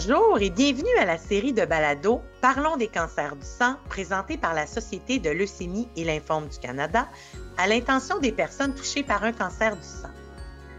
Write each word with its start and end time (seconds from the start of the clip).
Bonjour 0.00 0.38
et 0.40 0.50
bienvenue 0.50 0.96
à 1.00 1.04
la 1.04 1.18
série 1.18 1.52
de 1.52 1.64
balados 1.64 2.22
Parlons 2.40 2.76
des 2.76 2.86
cancers 2.86 3.34
du 3.34 3.44
sang 3.44 3.74
présentée 3.88 4.36
par 4.36 4.54
la 4.54 4.64
Société 4.64 5.18
de 5.18 5.30
leucémie 5.30 5.88
et 5.96 6.04
lymphome 6.04 6.46
du 6.46 6.56
Canada 6.56 7.08
à 7.56 7.66
l'intention 7.66 8.20
des 8.20 8.30
personnes 8.30 8.76
touchées 8.76 9.02
par 9.02 9.24
un 9.24 9.32
cancer 9.32 9.74
du 9.74 9.82
sang. 9.82 10.12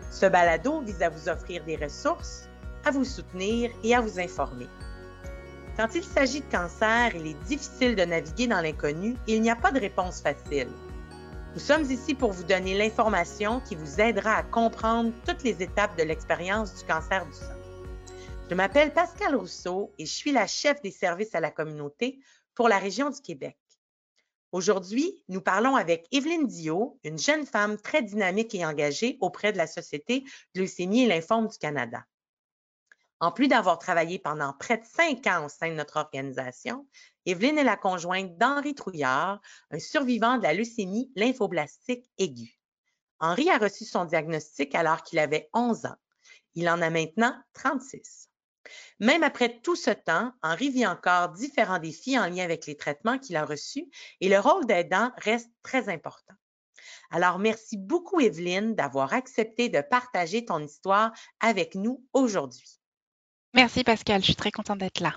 Ce 0.09 0.25
balado 0.25 0.79
vise 0.79 1.01
à 1.01 1.09
vous 1.09 1.27
offrir 1.27 1.65
des 1.65 1.75
ressources, 1.75 2.47
à 2.85 2.91
vous 2.91 3.03
soutenir 3.03 3.71
et 3.83 3.93
à 3.93 3.99
vous 3.99 4.21
informer. 4.21 4.69
Quand 5.75 5.93
il 5.95 6.03
s'agit 6.05 6.39
de 6.39 6.49
cancer, 6.49 7.13
il 7.13 7.27
est 7.27 7.43
difficile 7.45 7.97
de 7.97 8.05
naviguer 8.05 8.47
dans 8.47 8.61
l'inconnu 8.61 9.17
et 9.27 9.35
il 9.35 9.41
n'y 9.41 9.51
a 9.51 9.57
pas 9.57 9.71
de 9.71 9.81
réponse 9.81 10.21
facile. 10.21 10.69
Nous 11.55 11.59
sommes 11.59 11.91
ici 11.91 12.15
pour 12.15 12.31
vous 12.31 12.45
donner 12.45 12.77
l'information 12.77 13.59
qui 13.67 13.75
vous 13.75 13.99
aidera 13.99 14.35
à 14.35 14.43
comprendre 14.43 15.11
toutes 15.27 15.43
les 15.43 15.61
étapes 15.61 15.97
de 15.97 16.03
l'expérience 16.03 16.73
du 16.73 16.85
cancer 16.85 17.25
du 17.25 17.33
sang. 17.33 17.58
Je 18.49 18.55
m'appelle 18.55 18.91
Pascal 18.91 19.35
Rousseau 19.35 19.93
et 19.99 20.07
je 20.07 20.11
suis 20.11 20.31
la 20.31 20.47
chef 20.47 20.81
des 20.81 20.89
services 20.89 21.35
à 21.35 21.39
la 21.39 21.51
communauté 21.51 22.19
pour 22.55 22.67
la 22.67 22.79
région 22.79 23.11
du 23.11 23.21
Québec. 23.21 23.59
Aujourd'hui, 24.51 25.23
nous 25.27 25.39
parlons 25.39 25.75
avec 25.75 26.07
Evelyne 26.11 26.47
Dio, 26.47 26.99
une 27.03 27.19
jeune 27.19 27.45
femme 27.45 27.77
très 27.77 28.01
dynamique 28.01 28.55
et 28.55 28.65
engagée 28.65 29.19
auprès 29.21 29.53
de 29.53 29.59
la 29.59 29.67
Société 29.67 30.23
leucémie 30.55 31.03
et 31.03 31.07
lymphome 31.07 31.47
du 31.47 31.59
Canada. 31.59 32.03
En 33.19 33.31
plus 33.31 33.47
d'avoir 33.47 33.77
travaillé 33.77 34.17
pendant 34.17 34.53
près 34.53 34.79
de 34.79 34.85
cinq 34.85 35.27
ans 35.27 35.45
au 35.45 35.49
sein 35.49 35.69
de 35.69 35.75
notre 35.75 35.97
organisation, 35.97 36.87
Evelyne 37.27 37.59
est 37.59 37.63
la 37.63 37.77
conjointe 37.77 38.35
d'Henri 38.39 38.73
Trouillard, 38.73 39.39
un 39.69 39.77
survivant 39.77 40.37
de 40.39 40.43
la 40.43 40.55
leucémie 40.55 41.11
lymphoblastique 41.15 42.09
aiguë. 42.17 42.59
Henri 43.19 43.51
a 43.51 43.59
reçu 43.59 43.85
son 43.85 44.05
diagnostic 44.05 44.73
alors 44.73 45.03
qu'il 45.03 45.19
avait 45.19 45.51
11 45.53 45.85
ans. 45.85 45.97
Il 46.55 46.67
en 46.67 46.81
a 46.81 46.89
maintenant 46.89 47.35
36. 47.53 48.28
Même 48.99 49.23
après 49.23 49.59
tout 49.61 49.75
ce 49.75 49.91
temps, 49.91 50.31
Henri 50.41 50.69
vit 50.69 50.87
encore 50.87 51.29
différents 51.29 51.79
défis 51.79 52.17
en 52.19 52.27
lien 52.27 52.43
avec 52.43 52.65
les 52.65 52.77
traitements 52.77 53.17
qu'il 53.17 53.35
a 53.35 53.45
reçus 53.45 53.87
et 54.21 54.29
le 54.29 54.39
rôle 54.39 54.65
d'aidant 54.65 55.11
reste 55.17 55.49
très 55.63 55.89
important. 55.89 56.35
Alors, 57.11 57.39
merci 57.39 57.77
beaucoup, 57.77 58.19
Evelyne, 58.19 58.75
d'avoir 58.75 59.13
accepté 59.13 59.69
de 59.69 59.81
partager 59.81 60.45
ton 60.45 60.59
histoire 60.59 61.11
avec 61.39 61.75
nous 61.75 62.05
aujourd'hui. 62.13 62.79
Merci, 63.53 63.83
Pascal. 63.83 64.21
Je 64.21 64.25
suis 64.25 64.35
très 64.35 64.51
contente 64.51 64.77
d'être 64.77 64.99
là. 64.99 65.15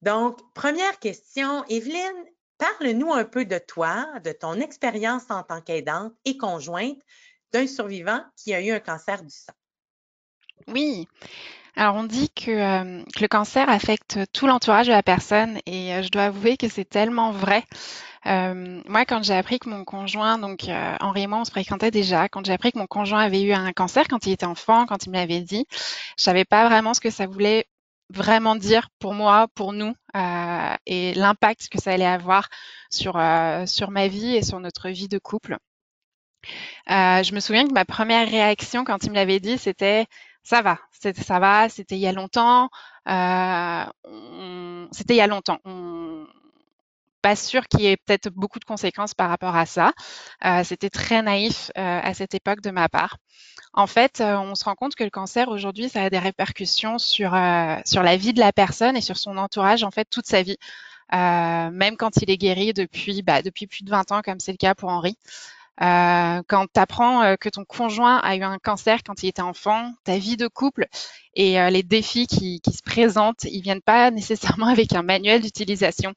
Donc, 0.00 0.40
première 0.54 0.98
question, 0.98 1.64
Evelyne, 1.66 2.24
parle-nous 2.58 3.12
un 3.12 3.24
peu 3.24 3.44
de 3.44 3.58
toi, 3.58 4.06
de 4.24 4.32
ton 4.32 4.60
expérience 4.60 5.30
en 5.30 5.42
tant 5.42 5.60
qu'aidante 5.60 6.14
et 6.24 6.36
conjointe 6.36 6.98
d'un 7.52 7.66
survivant 7.66 8.22
qui 8.36 8.54
a 8.54 8.60
eu 8.60 8.70
un 8.70 8.80
cancer 8.80 9.22
du 9.22 9.30
sang. 9.30 9.52
Oui. 10.68 11.06
Alors, 11.76 11.96
on 11.96 12.04
dit 12.04 12.30
que, 12.30 12.50
euh, 12.50 13.02
que 13.14 13.20
le 13.20 13.28
cancer 13.28 13.68
affecte 13.68 14.20
tout 14.32 14.46
l'entourage 14.46 14.86
de 14.86 14.92
la 14.92 15.02
personne 15.02 15.58
et 15.66 15.92
euh, 15.94 16.02
je 16.02 16.08
dois 16.08 16.24
avouer 16.24 16.56
que 16.56 16.68
c'est 16.68 16.84
tellement 16.84 17.32
vrai. 17.32 17.64
Euh, 18.26 18.80
moi, 18.86 19.04
quand 19.04 19.24
j'ai 19.24 19.34
appris 19.34 19.58
que 19.58 19.68
mon 19.68 19.84
conjoint, 19.84 20.38
donc 20.38 20.66
Henri 21.00 21.22
et 21.22 21.26
moi, 21.26 21.40
on 21.40 21.44
se 21.44 21.50
fréquentait 21.50 21.90
déjà, 21.90 22.28
quand 22.28 22.46
j'ai 22.46 22.52
appris 22.52 22.72
que 22.72 22.78
mon 22.78 22.86
conjoint 22.86 23.20
avait 23.20 23.42
eu 23.42 23.52
un 23.52 23.72
cancer 23.72 24.06
quand 24.08 24.26
il 24.26 24.32
était 24.32 24.46
enfant, 24.46 24.86
quand 24.86 25.04
il 25.04 25.10
me 25.10 25.16
l'avait 25.16 25.40
dit, 25.40 25.66
je 26.16 26.22
savais 26.22 26.44
pas 26.44 26.66
vraiment 26.68 26.94
ce 26.94 27.00
que 27.00 27.10
ça 27.10 27.26
voulait 27.26 27.66
vraiment 28.08 28.56
dire 28.56 28.88
pour 28.98 29.12
moi, 29.12 29.48
pour 29.54 29.72
nous, 29.74 29.94
et 30.86 31.12
l'impact 31.14 31.68
que 31.68 31.78
ça 31.80 31.90
allait 31.90 32.06
avoir 32.06 32.48
sur, 32.88 33.20
sur 33.66 33.90
ma 33.90 34.08
vie 34.08 34.36
et 34.36 34.42
sur 34.42 34.58
notre 34.58 34.88
vie 34.88 35.08
de 35.08 35.18
couple. 35.18 35.58
je 36.88 37.34
me 37.34 37.40
souviens 37.40 37.68
que 37.68 37.74
ma 37.74 37.84
première 37.84 38.26
réaction 38.30 38.84
quand 38.84 39.04
il 39.04 39.10
me 39.10 39.16
l'avait 39.16 39.40
dit, 39.40 39.58
c'était 39.58 40.06
ça 40.44 40.62
va, 40.62 40.78
ça 40.92 41.38
va, 41.40 41.68
c'était 41.68 41.96
il 41.96 42.00
y 42.00 42.06
a 42.06 42.12
longtemps, 42.12 42.70
euh, 43.08 43.84
c'était 44.92 45.14
il 45.14 45.18
y 45.18 45.20
a 45.20 45.26
longtemps. 45.26 45.58
On, 45.64 46.26
pas 47.24 47.36
sûr 47.36 47.66
qu'il 47.68 47.80
y 47.80 47.86
ait 47.86 47.96
peut-être 47.96 48.28
beaucoup 48.28 48.58
de 48.58 48.66
conséquences 48.66 49.14
par 49.14 49.30
rapport 49.30 49.56
à 49.56 49.64
ça. 49.64 49.94
Euh, 50.44 50.62
c'était 50.62 50.90
très 50.90 51.22
naïf 51.22 51.70
euh, 51.78 52.00
à 52.02 52.12
cette 52.12 52.34
époque 52.34 52.60
de 52.60 52.70
ma 52.70 52.90
part. 52.90 53.16
En 53.72 53.86
fait, 53.86 54.20
euh, 54.20 54.36
on 54.36 54.54
se 54.54 54.64
rend 54.64 54.74
compte 54.74 54.94
que 54.94 55.04
le 55.04 55.10
cancer 55.10 55.48
aujourd'hui, 55.48 55.88
ça 55.88 56.02
a 56.02 56.10
des 56.10 56.18
répercussions 56.18 56.98
sur 56.98 57.34
euh, 57.34 57.76
sur 57.86 58.02
la 58.02 58.18
vie 58.18 58.34
de 58.34 58.40
la 58.40 58.52
personne 58.52 58.94
et 58.94 59.00
sur 59.00 59.16
son 59.16 59.38
entourage 59.38 59.84
en 59.84 59.90
fait 59.90 60.04
toute 60.10 60.26
sa 60.26 60.42
vie. 60.42 60.58
même 61.12 61.96
quand 61.96 62.18
il 62.18 62.30
est 62.30 62.36
guéri 62.36 62.74
depuis 62.74 63.22
bah, 63.22 63.40
depuis 63.40 63.66
plus 63.66 63.84
de 63.84 63.90
20 63.90 64.12
ans, 64.12 64.20
comme 64.22 64.38
c'est 64.38 64.52
le 64.52 64.58
cas 64.58 64.74
pour 64.74 64.90
Henri. 64.90 65.16
Euh, 65.82 66.42
quand 66.46 66.66
tu 66.72 66.78
apprends 66.78 67.22
euh, 67.22 67.36
que 67.36 67.48
ton 67.48 67.64
conjoint 67.64 68.18
a 68.18 68.36
eu 68.36 68.42
un 68.42 68.58
cancer 68.58 69.00
quand 69.04 69.22
il 69.24 69.28
était 69.28 69.42
enfant, 69.42 69.92
ta 70.04 70.18
vie 70.18 70.36
de 70.36 70.46
couple 70.46 70.86
et 71.34 71.60
euh, 71.60 71.68
les 71.70 71.82
défis 71.82 72.28
qui, 72.28 72.60
qui, 72.60 72.72
se 72.72 72.82
présentent, 72.82 73.42
ils 73.44 73.60
viennent 73.60 73.82
pas 73.82 74.10
nécessairement 74.12 74.68
avec 74.68 74.92
un 74.94 75.02
manuel 75.02 75.42
d'utilisation. 75.42 76.14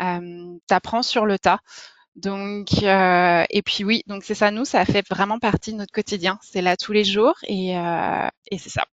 Euh, 0.00 0.56
tu 0.68 0.74
apprends 0.74 1.02
sur 1.02 1.26
le 1.26 1.38
tas. 1.38 1.60
Donc, 2.16 2.82
et 2.82 3.62
puis 3.64 3.84
oui, 3.84 4.02
donc 4.06 4.24
c'est 4.24 4.34
ça, 4.34 4.50
nous, 4.50 4.64
ça 4.64 4.84
fait 4.84 5.06
vraiment 5.08 5.38
partie 5.38 5.72
de 5.72 5.78
notre 5.78 5.92
quotidien. 5.92 6.38
C'est 6.42 6.60
là 6.60 6.76
tous 6.76 6.92
les 6.92 7.04
jours 7.04 7.34
et, 7.44 7.70
et 7.70 8.58
c'est 8.58 8.68
ça. 8.68 8.84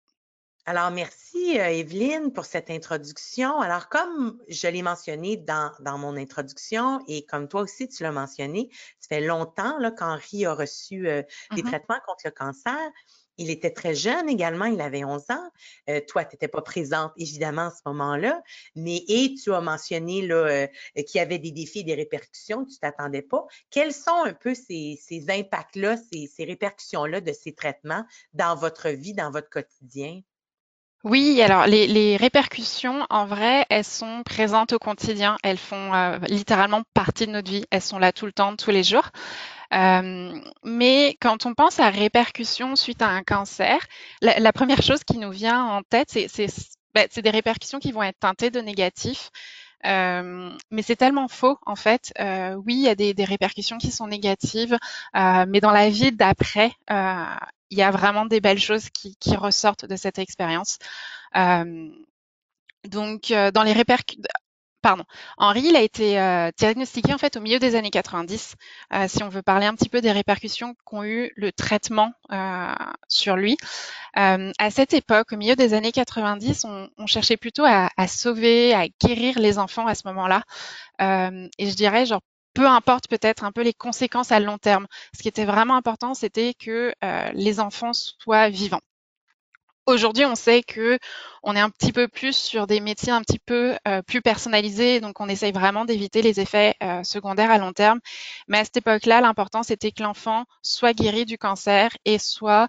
Alors, 0.70 0.92
merci, 0.92 1.58
euh, 1.58 1.70
Evelyne, 1.70 2.34
pour 2.34 2.44
cette 2.44 2.70
introduction. 2.70 3.62
Alors, 3.62 3.88
comme 3.88 4.38
je 4.50 4.68
l'ai 4.68 4.82
mentionné 4.82 5.38
dans, 5.38 5.72
dans, 5.80 5.98
mon 5.98 6.18
introduction 6.18 7.00
et 7.08 7.26
comme 7.26 7.48
toi 7.48 7.62
aussi, 7.62 7.88
tu 7.88 8.04
l'as 8.04 8.12
mentionné, 8.12 8.70
ça 9.00 9.08
fait 9.08 9.22
longtemps 9.22 9.78
qu'Henri 9.98 10.46
a 10.46 10.54
reçu 10.54 11.08
euh, 11.08 11.24
des 11.52 11.62
mm-hmm. 11.62 11.68
traitements 11.68 12.00
contre 12.06 12.24
le 12.26 12.32
cancer. 12.32 12.78
Il 13.38 13.50
était 13.50 13.72
très 13.72 13.96
jeune 13.96 14.28
également, 14.28 14.66
il 14.66 14.82
avait 14.82 15.06
11 15.06 15.22
ans. 15.30 15.50
Euh, 15.90 16.02
toi, 16.06 16.26
tu 16.26 16.36
n'étais 16.36 16.50
pas 16.50 16.62
présente, 16.62 17.14
évidemment, 17.16 17.68
à 17.68 17.72
ce 17.72 17.84
moment-là, 17.86 18.44
mais 18.76 19.06
et 19.08 19.36
tu 19.42 19.54
as 19.54 19.62
mentionné 19.62 20.28
là, 20.28 20.68
qu'il 20.96 21.18
y 21.18 21.20
avait 21.20 21.40
des 21.40 21.52
défis 21.52 21.80
et 21.80 21.84
des 21.84 21.96
répercussions, 21.96 22.66
tu 22.66 22.74
ne 22.74 22.80
t'attendais 22.80 23.22
pas. 23.22 23.46
Quels 23.70 23.94
sont 23.94 24.26
un 24.26 24.34
peu 24.34 24.54
ces, 24.54 25.00
ces 25.02 25.30
impacts-là, 25.30 25.96
ces, 25.96 26.28
ces 26.28 26.44
répercussions-là 26.44 27.22
de 27.22 27.32
ces 27.32 27.54
traitements 27.54 28.04
dans 28.34 28.56
votre 28.58 28.90
vie, 28.90 29.14
dans 29.14 29.32
votre 29.32 29.50
quotidien? 29.50 30.20
Oui, 31.04 31.42
alors 31.42 31.68
les, 31.68 32.18
répercussions, 32.18 33.06
en 33.10 33.26
vrai, 33.26 33.66
elles 33.70 33.84
sont 33.86 34.24
présentes 34.24 34.74
au 34.74 34.80
quotidien. 34.80 35.38
Elles 35.44 35.58
font 35.58 35.94
euh, 35.94 36.18
littéralement 36.28 36.84
partie 36.94 37.28
de 37.28 37.32
notre 37.32 37.50
vie. 37.50 37.66
Elles 37.72 37.82
sont 37.82 38.00
là 38.00 38.12
tout 38.12 38.26
le 38.26 38.32
temps, 38.32 38.56
tous 38.56 38.72
les 38.72 38.84
jours. 38.84 39.10
Euh, 39.74 40.34
mais 40.64 41.18
quand 41.22 41.46
on 41.46 41.54
pense 41.54 41.80
à 41.80 41.90
répercussions 41.90 42.76
suite 42.76 43.02
à 43.02 43.10
un 43.10 43.24
cancer, 43.24 43.80
la, 44.22 44.54
première 44.54 44.82
chose 44.82 45.04
qui 45.04 45.18
nous 45.18 45.32
vient 45.32 45.64
en 45.64 45.84
tête, 45.84 46.10
c'est 46.10 46.48
ben, 46.94 47.08
des 47.16 47.30
répercussions 47.30 47.80
qui 47.80 47.92
vont 47.92 48.04
être 48.04 48.20
teintées 48.20 48.50
de 48.50 48.60
négatif. 48.60 49.30
Euh, 49.86 50.50
mais 50.72 50.82
c'est 50.82 50.96
tellement 50.96 51.28
faux 51.28 51.58
en 51.66 51.76
fait. 51.76 52.12
Euh, 52.20 52.56
oui, 52.56 52.76
il 52.76 52.82
y 52.82 52.90
a 52.90 52.96
des, 52.96 53.14
des, 53.14 53.24
répercussions 53.24 53.78
qui 53.78 53.92
sont 53.92 54.08
négatives, 54.08 54.78
euh, 55.16 55.46
mais 55.48 55.62
dans 55.62 55.72
la 55.72 55.90
vie 55.90 56.12
d'après, 56.12 56.72
euh, 56.90 57.26
il 57.70 57.78
y 57.78 57.84
a 57.84 57.92
vraiment 57.92 58.26
des 58.26 58.42
belles 58.42 58.60
choses 58.60 58.90
qui, 58.90 59.16
qui 59.18 59.36
ressortent 59.36 59.86
de 59.86 59.96
cette 59.96 60.20
expérience. 60.20 60.78
Euh, 61.36 61.90
donc, 62.86 63.34
dans 63.54 63.64
les 63.64 63.74
répercussions, 63.74 64.24
pardon, 64.88 65.04
Henri, 65.38 65.64
il 65.66 65.76
a 65.76 65.82
été 65.82 66.18
euh, 66.20 66.50
diagnostiqué 66.58 67.14
en 67.14 67.18
fait 67.18 67.36
au 67.36 67.42
milieu 67.42 67.60
des 67.60 67.76
années 67.76 67.90
90. 67.90 68.56
Euh, 68.94 69.06
si 69.10 69.22
on 69.24 69.28
veut 69.30 69.42
parler 69.42 69.66
un 69.66 69.76
petit 69.76 69.90
peu 69.90 70.00
des 70.00 70.14
répercussions 70.14 70.76
qu'ont 70.86 71.04
eu 71.04 71.32
le 71.36 71.52
traitement 71.52 72.14
euh, 72.32 72.74
sur 73.10 73.36
lui. 73.36 73.58
à 74.14 74.72
cette 74.72 74.94
époque, 74.94 75.34
au 75.34 75.38
milieu 75.38 75.56
des 75.56 75.74
années 75.74 75.92
90, 75.92 76.66
on, 76.66 76.90
on 76.98 77.06
cherchait 77.06 77.38
plutôt 77.38 77.66
à, 77.66 77.90
à, 77.98 78.08
sauver, 78.08 78.74
à 78.74 78.88
guérir 78.88 79.40
les 79.40 79.60
enfants 79.60 79.88
à 79.88 79.96
ce 79.96 80.08
moment-là. 80.08 80.44
et 81.00 81.70
je 81.70 81.76
dirais 81.76 82.06
genre 82.06 82.22
peu 82.58 82.68
importe 82.68 83.08
peut-être 83.08 83.44
un 83.44 83.52
peu 83.52 83.62
les 83.62 83.74
conséquences 83.74 84.32
à 84.32 84.40
long 84.40 84.58
terme. 84.58 84.88
Ce 85.16 85.22
qui 85.22 85.28
était 85.28 85.46
vraiment 85.46 85.76
important, 85.76 86.16
c'était 86.16 86.56
que 86.56 86.92
les 87.34 87.60
enfants 87.60 87.94
soient 87.94 88.50
vivants. 88.50 88.82
Aujourd'hui, 89.88 90.26
on 90.26 90.36
sait 90.36 90.64
que 90.64 91.00
on 91.44 91.56
est 91.56 91.62
un 91.62 91.70
petit 91.70 91.94
peu 91.94 92.10
plus 92.10 92.36
sur 92.36 92.68
des 92.68 92.82
métiers 92.82 93.14
un 93.14 93.22
petit 93.22 93.40
peu 93.40 93.78
euh, 93.88 94.02
plus 94.02 94.22
personnalisés, 94.22 95.00
donc 95.00 95.22
on 95.22 95.30
essaye 95.30 95.54
vraiment 95.54 95.86
d'éviter 95.86 96.22
les 96.22 96.42
effets 96.42 96.76
euh, 96.84 97.04
secondaires 97.04 97.52
à 97.52 97.58
long 97.58 97.72
terme. 97.72 98.02
Mais 98.50 98.60
à 98.60 98.66
cette 98.66 98.76
époque-là, 98.76 99.22
l'important 99.22 99.64
c'était 99.64 99.94
que 99.94 100.04
l'enfant 100.04 100.44
soit 100.62 100.92
guéri 100.92 101.24
du 101.24 101.38
cancer 101.38 101.96
et 102.04 102.20
soit 102.20 102.68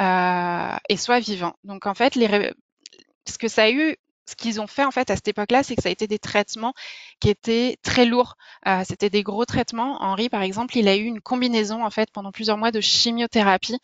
euh, 0.00 0.76
et 0.88 1.20
vivant. 1.20 1.54
Donc 1.64 1.86
en 1.86 1.94
fait, 1.94 2.14
ce 2.14 3.38
que 3.38 3.48
ça 3.48 3.64
a 3.64 3.70
eu 3.70 3.96
ce 4.30 4.36
qu'ils 4.36 4.60
ont 4.60 4.66
fait 4.66 4.84
en 4.84 4.90
fait 4.90 5.10
à 5.10 5.16
cette 5.16 5.28
époque-là, 5.28 5.62
c'est 5.62 5.76
que 5.76 5.82
ça 5.82 5.88
a 5.88 5.92
été 5.92 6.06
des 6.06 6.18
traitements 6.18 6.72
qui 7.20 7.28
étaient 7.28 7.76
très 7.82 8.04
lourds. 8.04 8.36
Euh, 8.66 8.82
C'était 8.86 9.10
des 9.10 9.22
gros 9.22 9.44
traitements. 9.44 10.02
Henri, 10.02 10.28
par 10.28 10.42
exemple, 10.42 10.76
il 10.76 10.88
a 10.88 10.96
eu 10.96 11.04
une 11.04 11.20
combinaison 11.20 11.84
en 11.84 11.90
fait 11.90 12.10
pendant 12.12 12.32
plusieurs 12.32 12.56
mois 12.56 12.70
de 12.70 12.80
chimiothérapie 12.80 13.78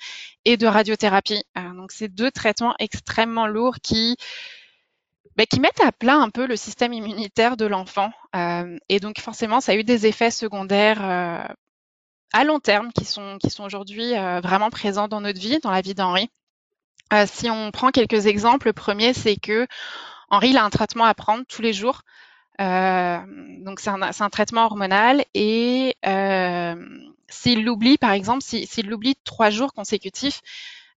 et 0.44 0.56
de 0.56 0.66
radiothérapie. 0.66 1.42
Euh, 1.58 1.72
donc 1.74 1.92
c'est 1.92 2.08
deux 2.08 2.30
traitements 2.30 2.74
extrêmement 2.78 3.46
lourds 3.46 3.76
qui 3.82 4.16
bah, 5.36 5.44
qui 5.44 5.60
mettent 5.60 5.80
à 5.82 5.92
plat 5.92 6.16
un 6.16 6.30
peu 6.30 6.46
le 6.46 6.56
système 6.56 6.92
immunitaire 6.94 7.56
de 7.56 7.66
l'enfant. 7.66 8.10
Euh, 8.34 8.78
et 8.88 9.00
donc 9.00 9.20
forcément, 9.20 9.60
ça 9.60 9.72
a 9.72 9.74
eu 9.74 9.84
des 9.84 10.06
effets 10.06 10.30
secondaires 10.30 11.04
euh, 11.04 11.44
à 12.32 12.44
long 12.44 12.58
terme 12.58 12.90
qui 12.92 13.04
sont 13.04 13.38
qui 13.38 13.50
sont 13.50 13.64
aujourd'hui 13.64 14.16
euh, 14.16 14.40
vraiment 14.40 14.70
présents 14.70 15.08
dans 15.08 15.20
notre 15.20 15.38
vie, 15.38 15.58
dans 15.62 15.70
la 15.70 15.82
vie 15.82 15.94
d'Henri. 15.94 16.30
si 17.26 17.50
on 17.50 17.70
prend 17.70 17.90
quelques 17.90 18.26
exemples, 18.26 18.68
le 18.68 18.72
premier, 18.72 19.12
c'est 19.12 19.36
que 19.36 19.66
Henri 20.30 20.50
il 20.50 20.56
a 20.56 20.64
un 20.64 20.70
traitement 20.70 21.04
à 21.04 21.14
prendre 21.14 21.44
tous 21.46 21.62
les 21.62 21.72
jours. 21.72 22.02
donc 22.58 23.80
c'est 23.80 23.90
un, 23.90 24.02
un, 24.02 24.30
traitement 24.30 24.64
hormonal 24.64 25.24
et 25.34 25.96
s'il 27.28 27.64
l'oublie, 27.64 27.98
par 27.98 28.12
exemple, 28.12 28.42
s'il 28.42 28.88
l'oublie 28.88 29.16
trois 29.24 29.50
jours 29.50 29.72
consécutifs, 29.72 30.42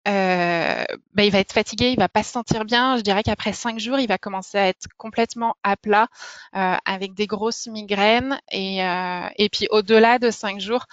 euh, 0.07 0.85
bah, 1.13 1.23
il 1.25 1.31
va 1.31 1.39
être 1.39 1.51
fatigué, 1.51 1.91
il 1.91 1.99
va 1.99 2.09
pas 2.09 2.23
se 2.23 2.31
sentir 2.31 2.65
bien. 2.65 2.97
Je 2.97 3.01
dirais 3.01 3.23
qu'après 3.23 3.53
cinq 3.53 3.79
jours, 3.79 3.99
il 3.99 4.07
va 4.07 4.17
commencer 4.17 4.57
à 4.57 4.67
être 4.67 4.87
complètement 4.97 5.55
à 5.63 5.75
plat, 5.75 6.07
euh, 6.55 6.75
avec 6.85 7.13
des 7.13 7.27
grosses 7.27 7.67
migraines. 7.67 8.39
Et, 8.51 8.83
euh, 8.83 9.27
et 9.37 9.49
puis 9.49 9.67
au-delà 9.71 10.19
de 10.19 10.31
cinq 10.31 10.59
jours, 10.59 10.85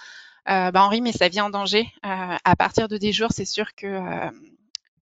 bah, 0.45 0.71
Henri 0.75 1.01
met 1.01 1.11
sa 1.11 1.29
vie 1.29 1.41
en 1.41 1.49
danger. 1.49 1.91
à 2.03 2.55
partir 2.55 2.87
de 2.87 2.97
10 2.97 3.11
jours, 3.13 3.31
c'est 3.31 3.45
sûr 3.45 3.75
que 3.75 3.99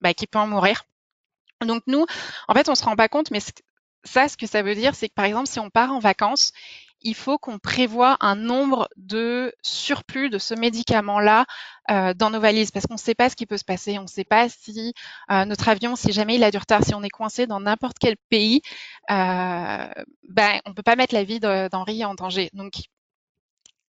bah, 0.02 0.14
qu'il 0.14 0.28
peut 0.28 0.40
en 0.40 0.48
mourir. 0.48 0.84
Donc 1.64 1.84
nous, 1.88 2.06
en 2.48 2.54
fait, 2.54 2.70
on 2.70 2.76
se 2.76 2.84
rend 2.84 2.96
pas 2.96 3.08
compte, 3.08 3.32
mais 3.32 3.40
ça, 4.04 4.28
ce 4.28 4.38
que 4.38 4.48
ça 4.48 4.62
veut 4.62 4.76
dire, 4.76 4.96
c'est 4.96 5.10
que 5.10 5.14
par 5.14 5.26
exemple, 5.26 5.48
si 5.48 5.60
on 5.60 5.70
part 5.70 5.92
en 5.92 6.00
vacances, 6.00 6.52
il 7.02 7.16
faut 7.16 7.38
qu'on 7.38 7.60
prévoit 7.60 8.18
un 8.20 8.36
nombre 8.36 8.90
de 8.98 9.54
surplus 9.62 10.30
de 10.30 10.40
ce 10.40 10.56
médicament-là 10.56 11.46
euh, 11.92 12.16
dans 12.16 12.32
nos 12.32 12.40
valises 12.40 12.72
parce 12.72 12.88
qu'on 12.88 12.96
ne 12.96 13.00
sait 13.00 13.14
pas 13.14 13.30
ce 13.30 13.36
qui 13.36 13.46
peut 13.46 13.58
se 13.58 13.64
passer. 13.64 14.00
On 14.00 14.04
ne 14.04 14.08
sait 14.08 14.24
pas 14.24 14.50
si 14.50 14.94
euh, 15.32 15.46
notre 15.46 15.70
avion, 15.70 15.96
si 15.96 16.12
jamais 16.12 16.36
il 16.36 16.44
a 16.44 16.50
du 16.50 16.58
retard, 16.58 16.84
si 16.84 16.96
on 16.96 17.04
est 17.04 17.10
coincé 17.10 17.46
dans 17.46 17.60
n'importe 17.60 17.98
quel 18.00 18.16
pays, 18.30 18.62
euh, 19.12 19.88
ben, 20.30 20.60
on 20.66 20.72
ne 20.72 20.74
peut 20.74 20.84
pas 20.84 20.96
mettre 20.96 21.14
la 21.14 21.24
vie 21.24 21.40
d'Henri 21.40 22.04
en 22.06 22.16
danger. 22.16 22.50
Donc, 22.54 22.74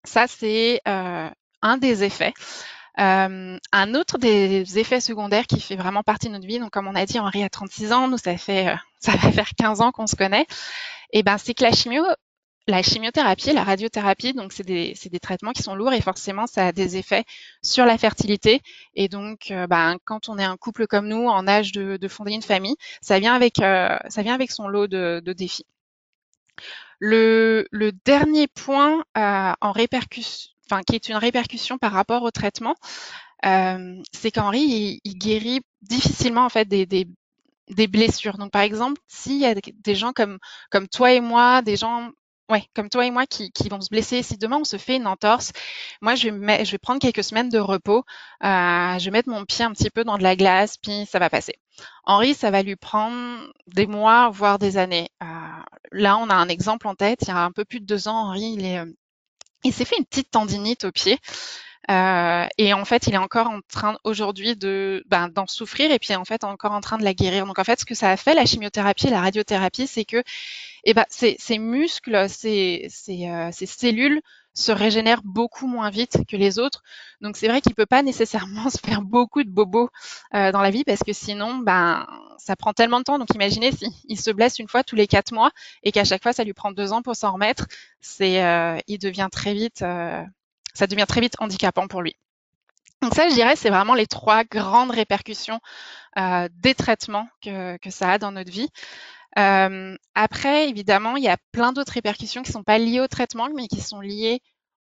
ça, 0.05 0.27
c'est 0.27 0.83
un 0.85 1.79
des 1.79 2.05
effets. 2.05 2.35
Un 2.97 3.95
autre 3.95 4.19
des 4.19 4.79
effets 4.79 5.01
secondaires 5.01 5.47
qui 5.47 5.61
fait 5.61 5.77
vraiment 5.77 6.03
partie 6.03 6.29
de 6.29 6.33
notre 6.33 6.47
vie, 6.47 6.59
donc 6.59 6.71
comme 6.71 6.89
on 6.89 6.95
a 6.95 7.07
dit, 7.07 7.19
Henri 7.19 7.45
a 7.45 7.49
36 7.49 7.93
ans, 7.93 8.09
nous 8.09 8.19
ça 8.19 8.37
fait 8.37 8.75
ça 9.01 9.13
va 9.13 9.31
faire 9.33 9.51
15 9.57 9.81
ans 9.81 9.93
qu'on 9.93 10.07
se 10.07 10.17
connaît, 10.17 10.47
et 11.13 11.23
ben 11.23 11.39
c'est 11.39 11.55
que 11.55 11.63
la 11.65 11.73
chimio, 11.73 12.03
la 12.69 12.83
chimiothérapie 12.83 13.53
la 13.53 13.65
radiothérapie, 13.65 14.35
donc 14.35 14.53
c'est 14.53 14.65
des, 14.65 14.95
des, 15.11 15.21
traitements 15.21 15.53
qui 15.53 15.63
sont 15.63 15.75
lourds 15.75 15.93
et 15.93 16.01
forcément 16.01 16.47
ça 16.47 16.69
a 16.69 16.73
des 16.73 16.97
effets 16.97 17.25
sur 17.63 17.85
la 17.85 17.97
fertilité. 17.99 18.61
Et 18.95 19.09
donc, 19.09 19.51
euh, 19.51 19.67
ben, 19.67 19.97
quand 20.05 20.29
on 20.29 20.39
est 20.39 20.45
un 20.45 20.57
couple 20.57 20.87
comme 20.87 21.09
nous, 21.09 21.29
en 21.29 21.47
âge 21.47 21.73
de, 21.73 21.97
de 21.97 22.09
fonder 22.09 22.33
une 22.33 22.43
famille, 22.43 22.77
ça 23.01 23.19
vient 23.21 23.35
avec, 23.35 23.61
euh, 23.61 23.97
ça 24.09 24.23
vient 24.23 24.35
avec 24.35 24.51
son 24.51 24.69
lot 24.69 24.89
de, 24.89 25.23
de 25.25 25.33
défis. 25.33 25.67
Le, 26.99 27.67
le, 27.71 27.93
dernier 27.93 28.49
point 28.49 29.05
euh, 29.19 29.53
en 29.61 29.73
répercussion, 29.73 30.51
enfin 30.71 30.83
qui 30.83 30.95
est 30.95 31.09
une 31.09 31.17
répercussion 31.17 31.79
par 31.79 31.93
rapport 31.93 32.23
au 32.23 32.31
traitement, 32.31 32.75
c'est 33.43 34.31
qu'Henri 34.33 35.01
il, 35.05 35.19
guérit 35.19 35.61
difficilement 35.83 36.45
en 36.45 36.49
fait 36.49 36.67
des, 36.67 36.87
des, 36.87 37.07
des 37.69 37.87
blessures. 37.87 38.39
Donc, 38.39 38.51
par 38.51 38.63
exemple, 38.63 39.01
s'il 39.07 39.39
y 39.39 39.47
a 39.47 39.55
des 39.55 39.95
gens 39.95 40.13
comme, 40.13 40.39
comme 40.71 40.89
toi 40.89 41.13
et 41.13 41.21
moi, 41.21 41.63
des 41.63 41.77
gens 41.77 42.11
Ouais, 42.49 42.65
comme 42.77 42.89
toi 42.89 43.05
et 43.05 43.11
moi 43.11 43.27
qui, 43.27 43.51
qui, 43.51 43.69
vont 43.69 43.81
se 43.81 43.89
blesser. 43.89 44.23
Si 44.23 44.37
demain 44.37 44.59
on 44.59 44.65
se 44.65 44.77
fait 44.77 44.97
une 44.97 45.09
entorse, 45.09 45.51
moi 46.01 46.15
je 46.15 46.29
vais, 46.29 46.65
je 46.65 46.71
vais 46.71 46.79
prendre 46.79 47.01
quelques 47.01 47.25
semaines 47.25 47.49
de 47.49 47.59
repos. 47.59 48.05
Euh, 48.45 48.99
je 49.01 49.05
vais 49.07 49.11
mettre 49.11 49.29
mon 49.29 49.45
pied 49.45 49.65
un 49.65 49.73
petit 49.73 49.91
peu 49.91 50.05
dans 50.05 50.17
de 50.17 50.23
la 50.23 50.37
glace, 50.37 50.77
puis 50.79 51.07
ça 51.07 51.19
va 51.19 51.29
passer. 51.29 51.55
Henri, 52.05 52.35
ça 52.35 52.53
va 52.53 52.63
lui 52.63 52.77
prendre 52.77 53.53
des 53.67 53.89
mois, 53.89 54.31
voire 54.31 54.61
des 54.61 54.77
années. 54.79 55.09
Euh, 55.25 55.27
là, 55.91 56.19
on 56.19 56.31
a 56.31 56.35
un 56.37 56.49
exemple 56.49 56.87
en 56.87 56.95
tête. 56.95 57.23
Il 57.23 57.29
y 57.29 57.31
a 57.33 57.45
un 57.45 57.51
peu 57.51 57.65
plus 57.65 57.81
de 57.81 57.87
deux 57.87 58.07
ans, 58.07 58.29
Henri, 58.29 58.55
il 58.57 58.65
est, 58.65 58.79
euh, 58.79 58.87
il 59.67 59.73
s'est 59.73 59.85
fait 59.85 59.99
une 59.99 60.05
petite 60.05 60.31
tendinite 60.31 60.85
au 60.85 60.93
pied. 60.93 61.19
Euh, 61.89 62.47
et 62.59 62.73
en 62.73 62.85
fait, 62.85 63.07
il 63.07 63.15
est 63.15 63.19
encore 63.19 63.49
en 63.49 63.61
train 63.69 63.97
aujourd'hui 64.03 64.57
de 64.57 65.05
ben, 65.07 65.29
d'en 65.29 65.47
souffrir 65.47 65.93
et 65.93 66.01
puis 66.01 66.17
en 66.17 66.25
fait 66.25 66.43
encore 66.43 66.73
en 66.73 66.81
train 66.81 66.99
de 66.99 67.05
la 67.05 67.15
guérir. 67.15 67.47
Donc 67.47 67.59
en 67.59 67.65
fait, 67.65 67.79
ce 67.79 67.85
que 67.85 67.95
ça 67.95 68.11
a 68.11 68.17
fait 68.17 68.35
la 68.35 68.45
chimiothérapie 68.45 69.09
la 69.09 69.21
radiothérapie, 69.21 69.87
c'est 69.87 70.05
que 70.05 70.23
eh 70.85 70.95
ben, 70.95 71.05
ces, 71.09 71.37
muscles, 71.59 72.29
ces, 72.29 72.89
euh, 73.09 73.51
ces, 73.53 73.67
cellules 73.67 74.21
se 74.57 74.73
régénèrent 74.73 75.23
beaucoup 75.23 75.67
moins 75.67 75.91
vite 75.91 76.19
que 76.27 76.37
les 76.37 76.59
autres. 76.59 76.83
Donc 77.21 77.37
c'est 77.37 77.47
vrai 77.47 77.61
qu'il 77.61 77.75
peut 77.75 77.87
pas 77.87 78.03
nécessairement 78.03 78.71
se 78.71 78.79
faire 78.79 79.03
beaucoup 79.03 79.45
de 79.45 79.51
bobos 79.51 79.91
euh, 80.35 80.51
dans 80.51 80.63
la 80.63 80.71
vie 80.71 80.83
parce 80.83 81.05
que 81.05 81.13
sinon, 81.13 81.59
ben, 81.59 82.07
ça 82.39 82.57
prend 82.57 82.73
tellement 82.73 82.99
de 82.99 83.05
temps. 83.05 83.19
Donc 83.19 83.33
imaginez 83.35 83.71
s'il 83.73 84.19
se 84.21 84.31
blesse 84.31 84.59
une 84.59 84.69
fois 84.69 84.83
tous 84.83 84.97
les 84.97 85.07
quatre 85.07 85.33
mois 85.33 85.51
et 85.83 85.93
qu'à 85.93 86.05
chaque 86.05 86.23
fois 86.23 86.33
ça 86.33 86.43
lui 86.43 86.55
prend 86.55 86.73
deux 86.73 86.93
ans 86.93 87.03
pour 87.03 87.15
s'en 87.15 87.33
remettre, 87.33 87.67
c'est, 88.01 88.43
euh, 88.43 88.79
il 88.89 88.99
devient 88.99 89.29
très 89.31 89.55
vite, 89.55 89.79
ça 89.79 90.87
devient 90.89 91.07
très 91.07 91.21
vite 91.21 91.37
handicapant 91.39 91.87
pour 91.87 92.03
lui. 92.03 92.17
Donc 93.03 93.15
ça, 93.15 93.29
je 93.29 93.35
dirais, 93.35 93.57
c'est 93.57 93.71
vraiment 93.71 93.95
les 93.95 94.07
trois 94.07 94.45
grandes 94.45 94.91
répercussions 94.91 95.61
des 96.17 96.75
traitements 96.75 97.29
que, 97.43 97.77
que, 97.77 97.91
ça 97.91 98.13
a 98.13 98.19
dans 98.19 98.33
notre 98.33 98.51
vie. 98.51 98.71
Euh, 99.39 99.97
après, 100.15 100.69
évidemment, 100.69 101.17
il 101.17 101.25
y 101.25 101.29
a 101.29 101.37
plein 101.53 101.73
d'autres 101.73 101.93
répercussions 101.93 102.43
qui 102.43 102.51
ne 102.51 102.55
sont 102.55 102.63
pas 102.63 102.79
liées 102.79 103.01
au 103.01 103.09
traitement, 103.09 103.49
mais 103.55 103.69
qui 103.69 103.81
sont 103.81 104.01
liées 104.01 104.41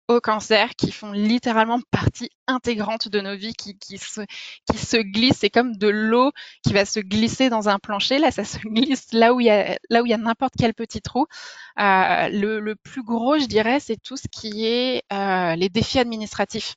au 0.08 0.20
cancer, 0.20 0.70
qui 0.76 0.92
font 0.92 1.12
littéralement 1.12 1.80
partie 1.90 2.28
intégrante 2.46 3.08
de 3.08 3.20
nos 3.20 3.36
vies, 3.36 3.54
qui, 3.54 3.78
qui, 3.78 3.96
se, 3.96 4.20
qui 4.70 4.76
se 4.76 4.98
glissent. 4.98 5.38
C'est 5.38 5.48
comme 5.48 5.76
de 5.76 5.88
l'eau 5.88 6.32
qui 6.62 6.74
va 6.74 6.84
se 6.84 7.00
glisser 7.00 7.48
dans 7.48 7.68
un 7.68 7.78
plancher. 7.78 8.18
Là, 8.18 8.30
ça 8.30 8.44
se 8.44 8.58
glisse 8.64 9.12
là 9.12 9.32
où 9.32 9.40
il 9.40 9.46
y 9.46 9.50
a, 9.50 9.78
là 9.88 10.02
où 10.02 10.06
il 10.06 10.10
y 10.10 10.14
a 10.14 10.18
n'importe 10.18 10.54
quel 10.58 10.74
petit 10.74 11.00
trou. 11.00 11.26
Euh, 11.78 12.28
le, 12.28 12.60
le, 12.60 12.76
plus 12.76 13.04
gros, 13.04 13.38
je 13.38 13.46
dirais, 13.46 13.80
c'est 13.80 13.96
tout 13.96 14.16
ce 14.18 14.28
qui 14.30 14.66
est 14.66 15.02
euh, 15.12 15.56
les 15.56 15.70
défis 15.70 15.98
administratifs. 15.98 16.74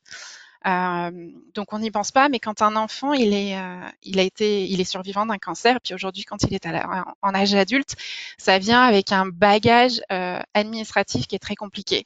Euh, 0.65 1.11
donc 1.53 1.73
on 1.73 1.79
n'y 1.79 1.91
pense 1.91 2.11
pas, 2.11 2.27
mais 2.27 2.39
quand 2.39 2.61
un 2.61 2.75
enfant 2.75 3.13
il 3.13 3.33
est, 3.33 3.57
euh, 3.57 3.87
il 4.03 4.19
a 4.19 4.23
été, 4.23 4.65
il 4.67 4.81
est 4.81 4.85
survivant 4.85 5.25
d'un 5.25 5.37
cancer, 5.37 5.79
puis 5.81 5.93
aujourd'hui 5.93 6.23
quand 6.23 6.41
il 6.43 6.53
est 6.55 6.65
en 6.65 7.35
âge 7.35 7.53
adulte, 7.53 7.95
ça 8.37 8.57
vient 8.57 8.81
avec 8.81 9.11
un 9.11 9.27
bagage 9.27 10.01
euh, 10.11 10.39
administratif 10.53 11.27
qui 11.27 11.35
est 11.35 11.39
très 11.39 11.55
compliqué. 11.55 12.05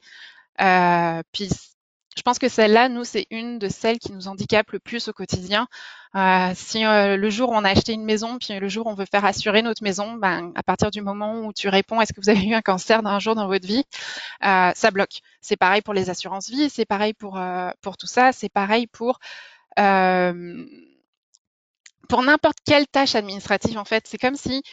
puis 1.32 1.50
je 2.20 2.24
pense 2.24 2.38
que 2.38 2.50
celle-là, 2.50 2.90
nous, 2.90 3.06
c'est 3.06 3.28
une 3.32 3.60
de 3.60 3.70
celles 3.70 3.98
qui 3.98 4.12
nous 4.12 4.28
handicape 4.28 4.72
le 4.72 4.80
plus 4.80 5.08
au 5.08 5.14
quotidien. 5.14 5.68
Euh, 6.16 6.52
si 6.54 6.86
euh, 6.86 7.16
le 7.16 7.30
jour 7.30 7.50
où 7.50 7.54
on 7.56 7.64
a 7.64 7.70
acheté 7.70 7.94
une 7.94 8.04
maison, 8.04 8.38
puis 8.40 8.60
le 8.60 8.68
jour 8.68 8.88
où 8.88 8.90
on 8.90 8.94
veut 8.94 9.06
faire 9.10 9.24
assurer 9.24 9.62
notre 9.62 9.84
maison, 9.84 10.16
ben, 10.16 10.52
à 10.56 10.62
partir 10.62 10.92
du 10.92 11.00
moment 11.00 11.40
où 11.40 11.54
tu 11.54 11.70
réponds 11.70 12.02
est-ce 12.02 12.12
que 12.12 12.20
vous 12.20 12.30
avez 12.30 12.46
eu 12.46 12.54
un 12.54 12.62
cancer 12.62 13.04
d'un 13.04 13.20
jour 13.20 13.36
dans 13.36 13.48
votre 13.48 13.66
vie, 13.66 13.86
euh, 14.44 14.72
ça 14.76 14.92
bloque. 14.92 15.22
C'est 15.40 15.56
pareil 15.56 15.82
pour 15.82 15.94
les 15.94 16.10
assurances 16.10 16.50
vie, 16.50 16.70
c'est 16.70 16.86
pareil 16.86 17.14
pour, 17.14 17.40
pour 17.82 17.96
tout 17.96 18.08
ça, 18.08 18.34
c'est 18.34 18.50
pareil 18.50 18.86
pour 18.88 19.20
pour 22.10 22.24
n'importe 22.24 22.58
quelle 22.66 22.88
tâche 22.88 23.16
administrative 23.16 23.78
en 23.78 23.86
fait. 23.86 24.08
C'est 24.08 24.18
comme 24.18 24.36
si 24.36 24.64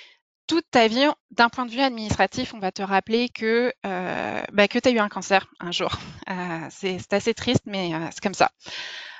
toute 0.47 0.65
ta 0.71 0.89
vie, 0.89 1.07
d'un 1.31 1.49
point 1.49 1.67
de 1.67 1.71
vue 1.71 1.81
administratif, 1.81 2.55
on 2.55 2.59
va 2.59 2.73
te 2.73 2.83
rappeler 2.83 3.29
que, 3.29 3.73
euh, 3.85 4.43
bah, 4.53 4.69
que 4.69 4.79
tu 4.79 4.89
as 4.89 4.93
eu 4.93 4.99
un 4.99 5.09
cancer 5.09 5.47
un 5.61 5.73
jour. 5.73 5.91
Euh, 6.29 6.67
c'est 6.71 7.13
assez 7.13 7.35
triste, 7.35 7.63
mais 7.67 7.95
euh, 7.95 8.09
c'est 8.11 8.21
comme 8.21 8.35
ça. 8.35 8.51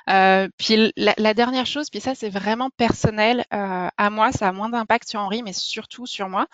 Euh, 0.09 0.49
puis 0.57 0.91
la, 0.97 1.13
la, 1.17 1.33
dernière 1.33 1.65
chose, 1.65 1.89
puis 1.89 2.01
ça 2.01 2.15
c'est 2.15 2.29
vraiment 2.29 2.69
personnel 2.69 3.45
euh, 3.53 3.87
à 3.95 4.09
moi, 4.09 4.33
ça 4.33 4.49
a 4.49 4.51
moins 4.51 4.67
d'impact 4.67 5.07
sur 5.07 5.21
Henri, 5.21 5.41
mais 5.41 5.53
surtout 5.53 6.05
sur 6.05 6.27
moi, 6.27 6.47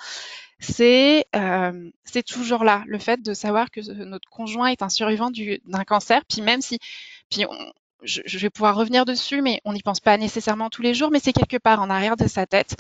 c'est 0.60 1.26
c'est 2.06 2.24
toujours 2.24 2.64
là, 2.64 2.84
le 2.86 3.00
fait 3.00 3.24
de 3.24 3.34
savoir 3.34 3.72
que 3.72 3.82
notre 4.04 4.30
conjoint 4.30 4.68
est 4.68 4.84
un 4.84 4.90
survivant 4.90 5.32
d'un 5.32 5.84
cancer, 5.86 6.22
puis 6.26 6.44
même 6.44 6.62
si, 6.62 6.78
puis 7.32 7.46
on, 7.50 7.74
je, 8.04 8.22
je, 8.26 8.38
vais 8.38 8.52
pouvoir 8.52 8.76
revenir 8.76 9.06
dessus, 9.06 9.42
mais 9.42 9.60
on 9.66 9.74
n'y 9.74 9.82
pense 9.82 10.02
pas 10.02 10.18
nécessairement 10.18 10.70
tous 10.70 10.84
les 10.84 10.94
jours, 10.94 11.10
mais 11.10 11.20
c'est 11.20 11.34
quelque 11.34 11.58
part 11.58 11.82
en 11.82 11.90
arrière 11.90 12.16
de 12.16 12.28
sa 12.28 12.46
tête. 12.46 12.76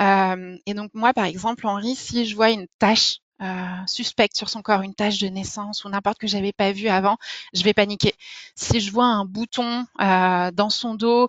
Euh, 0.00 0.56
et 0.66 0.74
donc 0.74 0.90
moi, 0.94 1.12
par 1.12 1.24
exemple, 1.24 1.66
Henri, 1.66 1.94
si 1.94 2.26
je 2.26 2.34
vois 2.34 2.50
une 2.50 2.66
tache 2.78 3.18
euh, 3.42 3.86
suspecte 3.86 4.36
sur 4.36 4.48
son 4.48 4.62
corps, 4.62 4.82
une 4.82 4.94
tache 4.94 5.18
de 5.18 5.28
naissance 5.28 5.84
ou 5.84 5.88
n'importe 5.88 6.18
que 6.18 6.26
j'avais 6.26 6.52
pas 6.52 6.72
vu 6.72 6.88
avant, 6.88 7.16
je 7.52 7.62
vais 7.62 7.74
paniquer. 7.74 8.14
Si 8.56 8.80
je 8.80 8.90
vois 8.92 9.06
un 9.06 9.24
bouton 9.24 9.86
euh, 10.00 10.50
dans 10.50 10.70
son 10.70 10.94
dos 10.94 11.28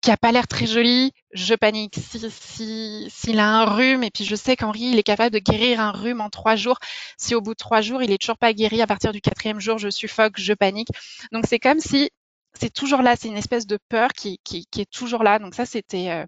qui 0.00 0.10
a 0.10 0.16
pas 0.18 0.32
l'air 0.32 0.46
très 0.48 0.66
joli, 0.66 1.12
je 1.32 1.54
panique. 1.54 1.96
Si 1.96 2.18
s'il 2.30 3.10
si, 3.10 3.38
a 3.38 3.46
un 3.46 3.64
rhume 3.64 4.02
et 4.04 4.10
puis 4.10 4.24
je 4.24 4.36
sais 4.36 4.56
qu'Henri 4.56 4.90
il 4.92 4.98
est 4.98 5.02
capable 5.02 5.32
de 5.32 5.38
guérir 5.38 5.80
un 5.80 5.92
rhume 5.92 6.20
en 6.20 6.30
trois 6.30 6.56
jours, 6.56 6.78
si 7.16 7.34
au 7.34 7.40
bout 7.40 7.52
de 7.52 7.58
trois 7.58 7.80
jours 7.80 8.02
il 8.02 8.10
est 8.12 8.18
toujours 8.18 8.38
pas 8.38 8.52
guéri, 8.52 8.82
à 8.82 8.86
partir 8.86 9.12
du 9.12 9.20
quatrième 9.22 9.60
jour 9.60 9.78
je 9.78 9.88
suffoque, 9.90 10.34
je 10.38 10.52
panique. 10.52 10.88
Donc 11.32 11.44
c'est 11.48 11.58
comme 11.58 11.80
si 11.80 12.10
c'est 12.52 12.72
toujours 12.72 13.02
là, 13.02 13.16
c'est 13.16 13.28
une 13.28 13.36
espèce 13.36 13.66
de 13.66 13.78
peur 13.88 14.12
qui, 14.12 14.38
qui, 14.44 14.66
qui, 14.66 14.82
est 14.82 14.90
toujours 14.90 15.22
là. 15.22 15.38
Donc 15.38 15.54
ça 15.54 15.66
c'était 15.66 16.10
euh, 16.10 16.26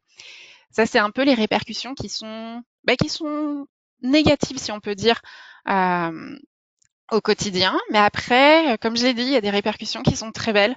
ça, 0.77 0.85
c'est 0.85 0.99
un 0.99 1.11
peu 1.11 1.23
les 1.25 1.33
répercussions 1.33 1.95
qui 1.95 2.11
sont, 2.11 2.63
bah, 2.85 2.97
qui 2.97 3.09
sont 3.09 3.67
négatives, 4.03 4.59
si 4.59 4.71
on 4.73 4.81
peut 4.81 4.95
dire, 4.95 5.23
euh, 5.71 6.37
au 7.11 7.23
quotidien. 7.23 7.79
Mais 7.91 7.99
après, 7.99 8.77
comme 8.83 8.95
je 8.95 9.05
l'ai 9.05 9.15
dit, 9.15 9.23
il 9.23 9.31
y 9.31 9.37
a 9.37 9.41
des 9.41 9.49
répercussions 9.49 10.03
qui 10.03 10.17
sont 10.17 10.33
très 10.33 10.53
belles. 10.53 10.77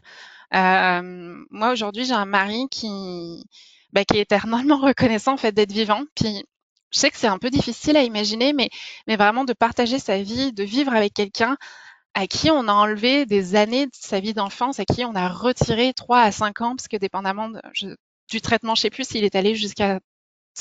Euh, 0.56 1.44
moi, 1.52 1.74
aujourd'hui, 1.74 2.06
j'ai 2.06 2.14
un 2.14 2.26
mari 2.26 2.68
qui, 2.72 3.44
bah, 3.92 4.06
qui 4.06 4.18
est 4.18 4.22
éternellement 4.22 4.78
reconnaissant 4.80 5.34
en 5.34 5.38
fait 5.38 5.52
d'être 5.52 5.74
vivant. 5.74 6.04
Puis, 6.16 6.46
je 6.92 7.00
sais 7.00 7.12
que 7.12 7.18
c'est 7.18 7.28
un 7.28 7.38
peu 7.38 7.50
difficile 7.50 7.98
à 7.98 8.04
imaginer, 8.04 8.54
mais, 8.54 8.70
mais 9.06 9.18
vraiment 9.18 9.44
de 9.44 9.54
partager 9.54 10.00
sa 10.00 10.22
vie, 10.22 10.54
de 10.54 10.64
vivre 10.64 10.94
avec 10.94 11.14
quelqu'un 11.14 11.58
à 12.14 12.26
qui 12.26 12.50
on 12.52 12.70
a 12.70 12.74
enlevé 12.74 13.26
des 13.26 13.56
années 13.56 13.88
de 13.88 13.92
sa 13.94 14.22
vie 14.22 14.34
d'enfance, 14.34 14.80
à 14.80 14.86
qui 14.86 15.04
on 15.04 15.16
a 15.16 15.28
retiré 15.28 15.94
trois 15.94 16.22
à 16.22 16.32
cinq 16.32 16.62
ans, 16.62 16.76
parce 16.78 16.88
que 16.88 16.98
dépendamment 16.98 17.50
de, 17.50 17.62
je, 17.74 17.88
du 18.30 18.42
traitement, 18.42 18.76
je 18.76 18.82
sais 18.82 18.90
plus 18.90 19.08
s'il 19.08 19.24
est 19.24 19.36
allé 19.36 19.56
jusqu'à 19.56 20.00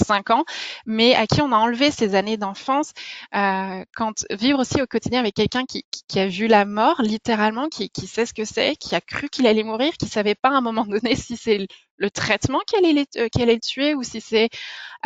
5 0.05 0.31
ans, 0.31 0.45
mais 0.87 1.15
à 1.15 1.27
qui 1.27 1.41
on 1.43 1.53
a 1.53 1.57
enlevé 1.57 1.91
ces 1.91 2.15
années 2.15 2.37
d'enfance, 2.37 2.93
euh, 3.35 3.85
quand 3.95 4.25
vivre 4.31 4.61
aussi 4.61 4.81
au 4.81 4.87
quotidien 4.87 5.21
avec 5.21 5.35
quelqu'un 5.35 5.65
qui, 5.65 5.85
qui, 6.09 6.21
a 6.21 6.27
vu 6.27 6.47
la 6.47 6.65
mort, 6.65 7.03
littéralement, 7.03 7.69
qui, 7.69 7.91
qui 7.91 8.07
sait 8.07 8.27
ce 8.27 8.35
que 8.35 8.45
c'est, 8.45 8.77
qui 8.77 8.95
a 8.95 9.01
cru 9.01 9.29
qu'il 9.29 9.47
allait 9.47 9.63
mourir, 9.63 9.93
qui 9.95 10.07
savait 10.07 10.35
pas 10.35 10.51
à 10.51 10.59
un 10.59 10.61
moment 10.61 10.85
donné 10.87 11.17
si 11.17 11.37
c'est 11.37 11.67
le 11.97 12.11
traitement 12.11 12.61
qui 12.67 12.77
allait, 12.77 13.07
euh, 13.17 13.29
qui 13.29 13.43
allait 13.43 13.55
le 13.55 13.61
tuer 13.61 13.95
ou 13.95 14.03
si 14.03 14.21
c'est 14.21 14.49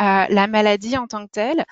euh, 0.01 0.25
la 0.29 0.47
maladie 0.47 0.97
en 0.97 1.07
tant 1.07 1.25
que 1.25 1.31
telle. 1.31 1.65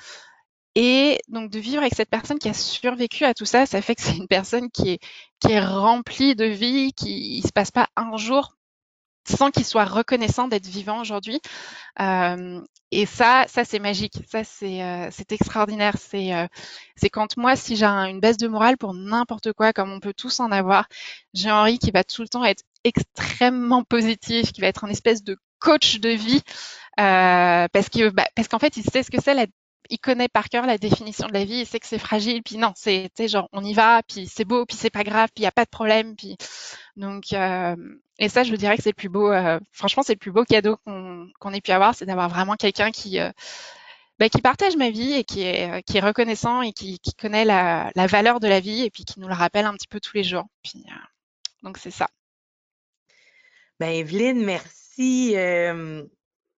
Et 0.76 1.20
donc 1.28 1.52
de 1.52 1.60
vivre 1.60 1.82
avec 1.82 1.94
cette 1.94 2.10
personne 2.10 2.40
qui 2.40 2.48
a 2.48 2.54
survécu 2.54 3.26
à 3.26 3.34
tout 3.34 3.46
ça, 3.46 3.66
ça 3.66 3.82
fait 3.82 3.94
que 3.96 4.02
c'est 4.02 4.16
une 4.16 4.30
personne 4.30 4.70
qui 4.72 4.92
est, 4.92 5.00
qui 5.42 5.52
est 5.52 5.60
remplie 5.60 6.34
de 6.34 6.46
vie, 6.46 6.94
qui 6.94 7.40
il 7.40 7.44
se 7.46 7.52
passe 7.52 7.72
pas 7.72 7.90
un 7.98 8.16
jour 8.16 8.56
sans 9.28 9.52
qu'il 9.52 9.66
soit 9.66 9.86
reconnaissant 9.86 10.48
d'être 10.48 10.68
vivant 10.68 11.02
aujourd'hui. 11.02 11.40
Euh, 12.00 12.62
et 12.92 13.06
ça, 13.06 13.46
ça 13.48 13.64
c'est 13.64 13.80
magique. 13.80 14.20
Ça 14.30 14.44
c'est 14.44 14.84
euh, 14.84 15.08
c'est 15.12 15.32
extraordinaire. 15.32 15.96
C'est 15.98 16.34
euh, 16.34 16.48
c'est 16.96 17.10
quand 17.10 17.38
moi, 17.38 17.56
si 17.56 17.76
j'ai 17.76 17.86
une 17.86 18.20
baisse 18.20 18.38
de 18.38 18.48
morale 18.48 18.78
pour 18.78 18.94
n'importe 18.94 19.54
quoi, 19.54 19.74
comme 19.74 19.92
on 19.92 20.00
peut 20.00 20.14
tous 20.14 20.40
en 20.40 20.52
avoir, 20.52 20.88
j'ai 21.34 21.52
Henri 21.52 21.80
qui 21.80 21.92
va 21.92 22.04
tout 22.04 22.22
le 22.22 22.28
temps 22.28 22.44
être 22.44 22.64
extrêmement 22.84 23.84
positif, 23.84 24.52
qui 24.52 24.62
va 24.62 24.68
être 24.68 24.84
un 24.84 24.90
espèce 24.90 25.24
de 25.24 25.38
coach 25.60 26.00
de 26.00 26.10
vie, 26.10 26.42
euh, 27.00 27.68
parce 27.72 27.90
que 27.90 28.10
bah, 28.10 28.28
parce 28.36 28.48
qu'en 28.48 28.60
fait, 28.60 28.78
il 28.78 28.84
sait 28.84 29.04
ce 29.04 29.12
que 29.12 29.22
c'est 29.22 29.34
la 29.34 29.46
il 29.90 30.00
connaît 30.00 30.28
par 30.28 30.50
cœur 30.50 30.66
la 30.66 30.78
définition 30.78 31.28
de 31.28 31.34
la 31.34 31.46
vie, 31.46 31.60
il 31.60 31.66
sait 31.66 31.80
que 31.80 31.88
c'est 31.88 32.00
fragile, 32.00 32.44
puis 32.44 32.58
non, 32.58 32.74
c'est 32.76 33.10
genre 33.28 33.50
on 33.52 33.64
y 33.64 33.74
va, 33.74 34.02
puis 34.04 34.28
c'est 34.28 34.46
beau, 34.46 34.66
puis 34.66 34.78
c'est 34.78 34.90
pas 34.90 35.04
grave, 35.04 35.30
puis 35.34 35.42
il 35.42 35.46
y 35.46 35.48
a 35.48 35.52
pas 35.52 35.66
de 35.66 35.70
problème, 35.70 36.16
puis 36.16 36.38
donc 36.96 37.34
euh, 37.34 37.76
et 38.20 38.30
ça 38.30 38.44
je 38.44 38.52
vous 38.52 38.58
dirais 38.58 38.78
que 38.78 38.84
c'est 38.84 38.92
le 38.92 38.96
plus 38.96 39.10
beau, 39.10 39.32
euh, 39.32 39.60
franchement 39.72 40.04
c'est 40.04 40.14
le 40.14 40.20
plus 40.20 40.32
beau 40.32 40.44
cadeau 40.46 40.78
qu'on 40.86 41.54
ait 41.54 41.62
pu 41.62 41.72
avoir, 41.72 41.96
c'est 41.96 42.06
d'avoir 42.06 42.30
vraiment 42.30 42.56
quelqu'un 42.56 42.92
qui 42.92 43.20
euh, 43.20 43.32
bah, 44.20 44.30
qui 44.30 44.42
partage 44.42 44.78
ma 44.78 44.92
vie 44.92 45.14
et 45.14 45.24
qui 45.24 45.44
est 45.44 45.84
qui 45.84 45.98
est 45.98 46.02
reconnaissant 46.02 46.62
et 46.62 46.74
qui, 46.74 47.00
qui 47.00 47.14
connaît 47.14 47.46
la, 47.46 47.92
la, 47.96 48.08
valeur 48.08 48.40
de 48.40 48.48
la 48.48 48.60
vie 48.60 48.84
et 48.84 48.92
puis 48.92 49.04
qui 49.04 49.20
nous 49.20 49.28
le 49.28 49.34
rappelle 49.34 49.66
un 49.66 49.74
petit 49.74 49.88
peu 49.88 50.00
tous 50.00 50.16
les 50.16 50.24
jours. 50.24 50.46
Puis 50.64 50.84
donc 51.64 51.78
c'est 51.78 51.92
ça. 51.92 52.08
Ben 53.80 53.90
Evelyne, 53.90 54.44
merci. 54.46 55.36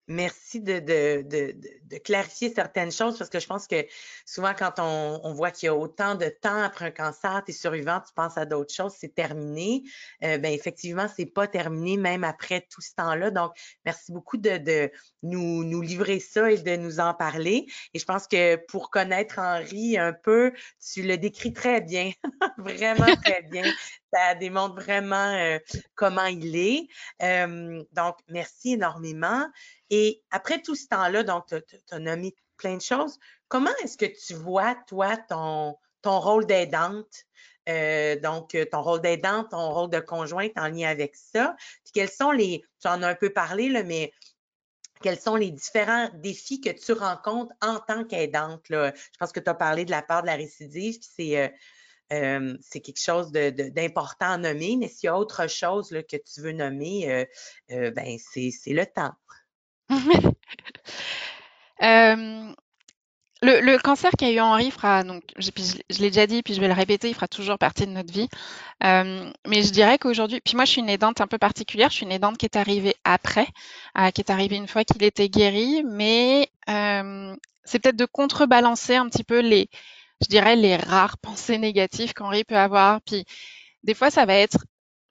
Merci 0.07 0.59
de, 0.59 1.97
clarifier 2.03 2.53
certaines 2.53 2.91
choses 2.91 3.17
parce 3.17 3.29
que 3.29 3.39
je 3.39 3.47
pense 3.47 3.67
que 3.67 3.85
souvent 4.25 4.53
quand 4.53 4.73
on, 4.79 5.33
voit 5.33 5.51
qu'il 5.51 5.67
y 5.67 5.69
a 5.69 5.75
autant 5.75 6.15
de 6.15 6.25
temps 6.25 6.61
après 6.61 6.85
un 6.85 6.91
cancer, 6.91 7.41
tu 7.45 7.51
es 7.51 7.53
survivant, 7.53 8.01
tu 8.01 8.13
penses 8.13 8.37
à 8.37 8.45
d'autres 8.45 8.73
choses, 8.73 8.93
c'est 8.97 9.15
terminé. 9.15 9.83
Euh, 10.23 10.37
ben 10.37 10.51
effectivement, 10.51 11.07
c'est 11.15 11.25
pas 11.25 11.47
terminé 11.47 11.95
même 11.95 12.25
après 12.25 12.67
tout 12.69 12.81
ce 12.81 12.93
temps-là. 12.95 13.31
Donc, 13.31 13.53
merci 13.85 14.11
beaucoup 14.11 14.37
de, 14.37 14.57
de 14.57 14.91
nous, 15.21 15.63
nous 15.63 15.81
livrer 15.81 16.19
ça 16.19 16.51
et 16.51 16.57
de 16.57 16.75
nous 16.75 16.99
en 16.99 17.13
parler. 17.13 17.65
Et 17.93 17.99
je 17.99 18.05
pense 18.05 18.27
que 18.27 18.57
pour 18.67 18.89
connaître 18.89 19.39
Henri 19.39 19.97
un 19.97 20.11
peu, 20.11 20.51
tu 20.81 21.03
le 21.03 21.17
décris 21.17 21.53
très 21.53 21.79
bien, 21.79 22.11
vraiment 22.57 23.15
très 23.23 23.43
bien. 23.43 23.63
Ça 24.13 24.35
démontre 24.35 24.75
vraiment 24.75 25.33
euh, 25.33 25.57
comment 25.95 26.25
il 26.25 26.55
est. 26.55 26.87
Euh, 27.21 27.83
donc, 27.91 28.17
merci 28.27 28.73
énormément. 28.73 29.47
Et 29.89 30.21
après 30.31 30.61
tout 30.61 30.75
ce 30.75 30.87
temps-là, 30.87 31.23
donc, 31.23 31.45
tu 31.47 31.55
as, 31.91 31.99
nommé 31.99 32.35
plein 32.57 32.77
de 32.77 32.81
choses. 32.81 33.17
Comment 33.47 33.71
est-ce 33.83 33.97
que 33.97 34.05
tu 34.05 34.35
vois, 34.35 34.75
toi, 34.87 35.17
ton, 35.17 35.77
ton 36.01 36.19
rôle 36.19 36.45
d'aidante? 36.45 37.25
Euh, 37.69 38.19
donc, 38.19 38.57
ton 38.71 38.81
rôle 38.81 39.01
d'aidante, 39.01 39.51
ton 39.51 39.71
rôle 39.73 39.89
de 39.89 39.99
conjointe 39.99 40.51
en 40.57 40.67
lien 40.67 40.89
avec 40.89 41.15
ça? 41.15 41.55
Puis 41.83 41.93
quels 41.93 42.11
sont 42.11 42.31
les, 42.31 42.63
tu 42.81 42.87
en 42.87 43.01
as 43.01 43.07
un 43.07 43.15
peu 43.15 43.31
parlé, 43.31 43.69
là, 43.69 43.83
mais 43.83 44.11
quels 45.01 45.19
sont 45.19 45.35
les 45.35 45.51
différents 45.51 46.09
défis 46.15 46.61
que 46.61 46.69
tu 46.69 46.93
rencontres 46.93 47.53
en 47.61 47.79
tant 47.79 48.03
qu'aidante? 48.03 48.65
Je 48.69 48.91
pense 49.19 49.31
que 49.31 49.39
tu 49.39 49.49
as 49.49 49.53
parlé 49.53 49.85
de 49.85 49.91
la 49.91 50.01
part 50.01 50.21
de 50.21 50.27
la 50.27 50.35
récidive, 50.35 50.99
puis 50.99 51.09
c'est, 51.15 51.53
euh, 52.13 52.39
euh, 52.39 52.57
c'est 52.61 52.79
quelque 52.79 53.01
chose 53.01 53.31
d'important 53.31 54.31
à 54.31 54.37
nommer, 54.37 54.75
mais 54.77 54.87
s'il 54.87 55.07
y 55.07 55.09
a 55.09 55.17
autre 55.17 55.49
chose 55.49 55.89
que 55.89 56.17
tu 56.17 56.41
veux 56.41 56.51
nommer, 56.51 57.27
ben 57.69 58.17
c'est, 58.17 58.51
le 58.67 58.85
temps. 58.85 59.13
Euh, 61.81 62.53
le, 63.41 63.77
cancer 63.77 64.11
qu'a 64.17 64.31
eu 64.31 64.39
Henri 64.39 64.71
fera, 64.71 65.03
donc, 65.03 65.23
je, 65.37 65.49
je, 65.89 65.99
l'ai 65.99 66.11
déjà 66.11 66.27
dit, 66.27 66.43
puis 66.43 66.53
je 66.53 66.61
vais 66.61 66.69
le 66.69 66.73
répéter, 66.73 67.09
il 67.09 67.13
fera 67.13 67.27
toujours 67.27 67.57
partie 67.57 67.85
de 67.85 67.91
notre 67.91 68.13
vie. 68.13 68.29
Euh, 68.85 69.29
mais 69.45 69.63
je 69.63 69.71
dirais 69.71 69.97
qu'aujourd'hui, 69.97 70.39
puis 70.39 70.55
moi 70.55 70.63
je 70.63 70.71
suis 70.71 70.81
une 70.81 70.87
aidante 70.87 71.19
un 71.19 71.27
peu 71.27 71.37
particulière, 71.37 71.89
je 71.89 71.95
suis 71.95 72.05
une 72.05 72.13
aidante 72.13 72.37
qui 72.37 72.45
est 72.45 72.55
arrivée 72.55 72.95
après, 73.03 73.47
euh, 73.97 74.11
qui 74.11 74.21
est 74.21 74.31
arrivée 74.31 74.55
une 74.55 74.69
fois 74.69 74.85
qu'il 74.85 75.03
était 75.03 75.27
guéri, 75.27 75.83
mais 75.83 76.49
c'est 77.65 77.79
peut-être 77.79 77.97
de 77.97 78.05
contrebalancer 78.05 78.95
un 78.95 79.09
petit 79.09 79.25
peu 79.25 79.39
les, 79.39 79.69
je 80.21 80.27
dirais, 80.27 80.55
les 80.55 80.75
rares 80.75 81.17
pensées 81.17 81.57
négatives 81.57 82.13
qu'Henri 82.13 82.43
peut 82.43 82.57
avoir. 82.57 83.01
Puis 83.01 83.25
des 83.83 83.93
fois, 83.93 84.11
ça 84.11 84.25
va 84.25 84.35
être 84.35 84.57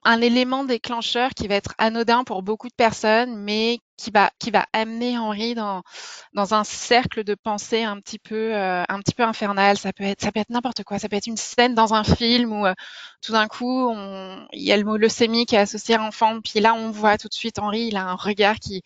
un 0.05 0.21
élément 0.21 0.63
déclencheur 0.65 1.31
qui 1.31 1.47
va 1.47 1.55
être 1.55 1.73
anodin 1.77 2.23
pour 2.23 2.43
beaucoup 2.43 2.67
de 2.67 2.73
personnes, 2.73 3.37
mais 3.37 3.79
qui 3.97 4.11
va 4.11 4.31
qui 4.39 4.51
va 4.51 4.65
amener 4.73 5.17
Henri 5.17 5.55
dans 5.55 5.81
dans 6.33 6.53
un 6.53 6.63
cercle 6.63 7.23
de 7.23 7.35
pensée 7.35 7.83
un 7.83 7.99
petit 7.99 8.19
peu 8.19 8.53
euh, 8.53 8.83
un 8.89 8.99
petit 8.99 9.13
peu 9.15 9.23
infernal. 9.23 9.77
Ça 9.77 9.93
peut 9.93 10.03
être 10.03 10.21
ça 10.21 10.31
peut 10.31 10.39
être 10.41 10.49
n'importe 10.49 10.83
quoi. 10.83 10.99
Ça 10.99 11.07
peut 11.09 11.15
être 11.15 11.27
une 11.27 11.37
scène 11.37 11.73
dans 11.75 11.93
un 11.93 12.03
film 12.03 12.51
où 12.51 12.65
euh, 12.65 12.73
tout 13.21 13.31
d'un 13.31 13.47
coup 13.47 13.91
il 14.51 14.63
y 14.63 14.71
a 14.71 14.77
le 14.77 14.83
mot 14.83 14.97
leucémie 14.97 15.45
qui 15.45 15.55
est 15.55 15.59
associé 15.59 15.95
à 15.95 16.03
enfant, 16.03 16.41
puis 16.41 16.59
là 16.59 16.73
on 16.73 16.91
voit 16.91 17.17
tout 17.17 17.29
de 17.29 17.33
suite 17.33 17.59
Henri, 17.59 17.87
il 17.87 17.95
a 17.97 18.03
un 18.05 18.15
regard 18.15 18.59
qui 18.59 18.81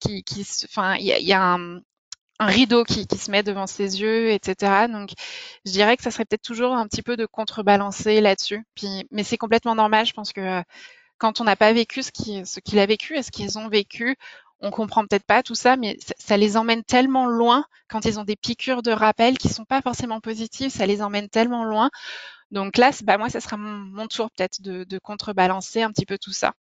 qui, 0.00 0.22
qui 0.24 0.46
enfin 0.64 0.96
il 0.96 1.06
y 1.06 1.12
a, 1.12 1.18
y 1.18 1.32
a 1.32 1.42
un, 1.42 1.80
un 2.40 2.46
rideau 2.46 2.84
qui, 2.84 3.06
qui, 3.06 3.18
se 3.18 3.30
met 3.30 3.42
devant 3.42 3.66
ses 3.66 4.00
yeux, 4.00 4.30
etc. 4.30 4.88
Donc, 4.88 5.10
je 5.64 5.72
dirais 5.72 5.96
que 5.96 6.02
ça 6.02 6.10
serait 6.10 6.24
peut-être 6.24 6.42
toujours 6.42 6.72
un 6.74 6.86
petit 6.88 7.02
peu 7.02 7.16
de 7.16 7.26
contrebalancer 7.26 8.20
là-dessus. 8.20 8.64
Puis, 8.74 9.06
mais 9.10 9.22
c'est 9.24 9.38
complètement 9.38 9.74
normal. 9.74 10.06
Je 10.06 10.12
pense 10.12 10.32
que 10.32 10.40
euh, 10.40 10.62
quand 11.18 11.40
on 11.40 11.44
n'a 11.44 11.56
pas 11.56 11.72
vécu 11.72 12.02
ce 12.02 12.10
qu'il 12.12 12.46
ce 12.46 12.60
qu'il 12.60 12.78
a 12.78 12.86
vécu 12.86 13.16
et 13.16 13.22
ce 13.22 13.30
qu'ils 13.30 13.58
ont 13.58 13.68
vécu, 13.68 14.16
on 14.60 14.70
comprend 14.70 15.06
peut-être 15.06 15.26
pas 15.26 15.42
tout 15.42 15.54
ça, 15.54 15.76
mais 15.76 15.98
ça, 16.18 16.36
les 16.36 16.56
emmène 16.56 16.84
tellement 16.84 17.26
loin 17.26 17.66
quand 17.88 18.04
ils 18.06 18.18
ont 18.18 18.24
des 18.24 18.36
piqûres 18.36 18.82
de 18.82 18.92
rappel 18.92 19.38
qui 19.38 19.48
sont 19.48 19.64
pas 19.64 19.82
forcément 19.82 20.20
positives. 20.20 20.70
Ça 20.70 20.86
les 20.86 21.02
emmène 21.02 21.28
tellement 21.28 21.64
loin. 21.64 21.90
Donc 22.50 22.78
là, 22.78 22.90
bah 23.04 23.18
moi, 23.18 23.28
ça 23.30 23.40
sera 23.40 23.56
mon, 23.56 23.70
mon 23.70 24.06
tour 24.08 24.30
peut-être 24.30 24.62
de, 24.62 24.84
de 24.84 24.98
contrebalancer 24.98 25.82
un 25.82 25.90
petit 25.90 26.06
peu 26.06 26.18
tout 26.18 26.32
ça. 26.32 26.54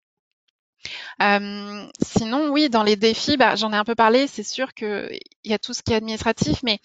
Euh, 1.23 1.87
sinon, 2.01 2.51
oui, 2.51 2.69
dans 2.69 2.83
les 2.83 2.97
défis, 2.97 3.37
bah, 3.37 3.57
j'en 3.57 3.73
ai 3.73 3.77
un 3.77 3.85
peu 3.85 3.95
parlé. 3.95 4.27
C'est 4.27 4.43
sûr 4.43 4.75
qu'il 4.75 5.19
y 5.45 5.53
a 5.53 5.59
tout 5.59 5.75
ce 5.75 5.83
qui 5.83 5.93
est 5.93 5.97
administratif, 5.97 6.63
mais 6.63 6.79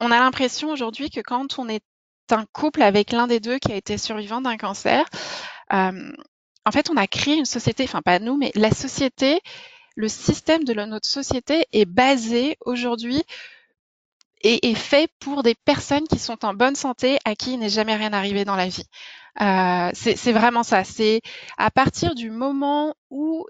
on 0.00 0.10
a 0.10 0.18
l'impression 0.18 0.70
aujourd'hui 0.70 1.10
que 1.10 1.20
quand 1.20 1.58
on 1.58 1.68
est 1.68 1.84
un 2.30 2.44
couple 2.52 2.82
avec 2.82 3.12
l'un 3.12 3.26
des 3.26 3.40
deux 3.40 3.58
qui 3.58 3.72
a 3.72 3.76
été 3.76 3.98
survivant 3.98 4.40
d'un 4.40 4.56
cancer, 4.56 5.04
euh, 5.72 6.12
en 6.64 6.70
fait, 6.72 6.90
on 6.90 6.96
a 6.96 7.06
créé 7.06 7.36
une 7.36 7.44
société, 7.44 7.84
enfin 7.84 8.02
pas 8.02 8.18
nous, 8.18 8.36
mais 8.36 8.50
la 8.54 8.72
société, 8.72 9.40
le 9.94 10.08
système 10.08 10.64
de 10.64 10.74
notre 10.74 11.08
société 11.08 11.64
est 11.72 11.84
basé 11.84 12.56
aujourd'hui 12.64 13.22
et 14.42 14.70
est 14.70 14.74
fait 14.74 15.10
pour 15.20 15.42
des 15.42 15.54
personnes 15.54 16.06
qui 16.08 16.18
sont 16.18 16.44
en 16.44 16.54
bonne 16.54 16.76
santé, 16.76 17.18
à 17.24 17.34
qui 17.34 17.54
il 17.54 17.58
n'est 17.58 17.68
jamais 17.68 17.96
rien 17.96 18.12
arrivé 18.12 18.44
dans 18.44 18.56
la 18.56 18.68
vie. 18.68 18.84
Euh, 19.40 19.90
c'est 19.94 20.32
vraiment 20.32 20.62
ça. 20.62 20.84
C'est 20.84 21.20
à 21.58 21.70
partir 21.70 22.14
du 22.14 22.30
moment 22.30 22.94
où 23.10 23.46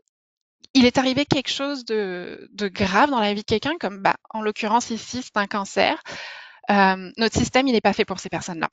il 0.74 0.84
est 0.84 0.98
arrivé 0.98 1.24
quelque 1.24 1.50
chose 1.50 1.84
de, 1.84 2.48
grave 2.68 3.10
dans 3.10 3.20
la 3.20 3.32
vie 3.32 3.40
de 3.40 3.46
quelqu'un, 3.46 3.76
comme 3.78 4.02
bah, 4.02 4.16
en 4.30 4.42
l'occurrence 4.42 4.90
ici, 4.90 5.22
c'est 5.22 5.36
un 5.36 5.46
cancer, 5.46 6.02
euh, 6.70 7.10
notre 7.16 7.36
système, 7.36 7.66
il 7.68 7.72
n'est 7.72 7.80
pas 7.80 7.92
fait 7.92 8.04
pour 8.04 8.20
ces 8.20 8.28
personnes-là. 8.28 8.68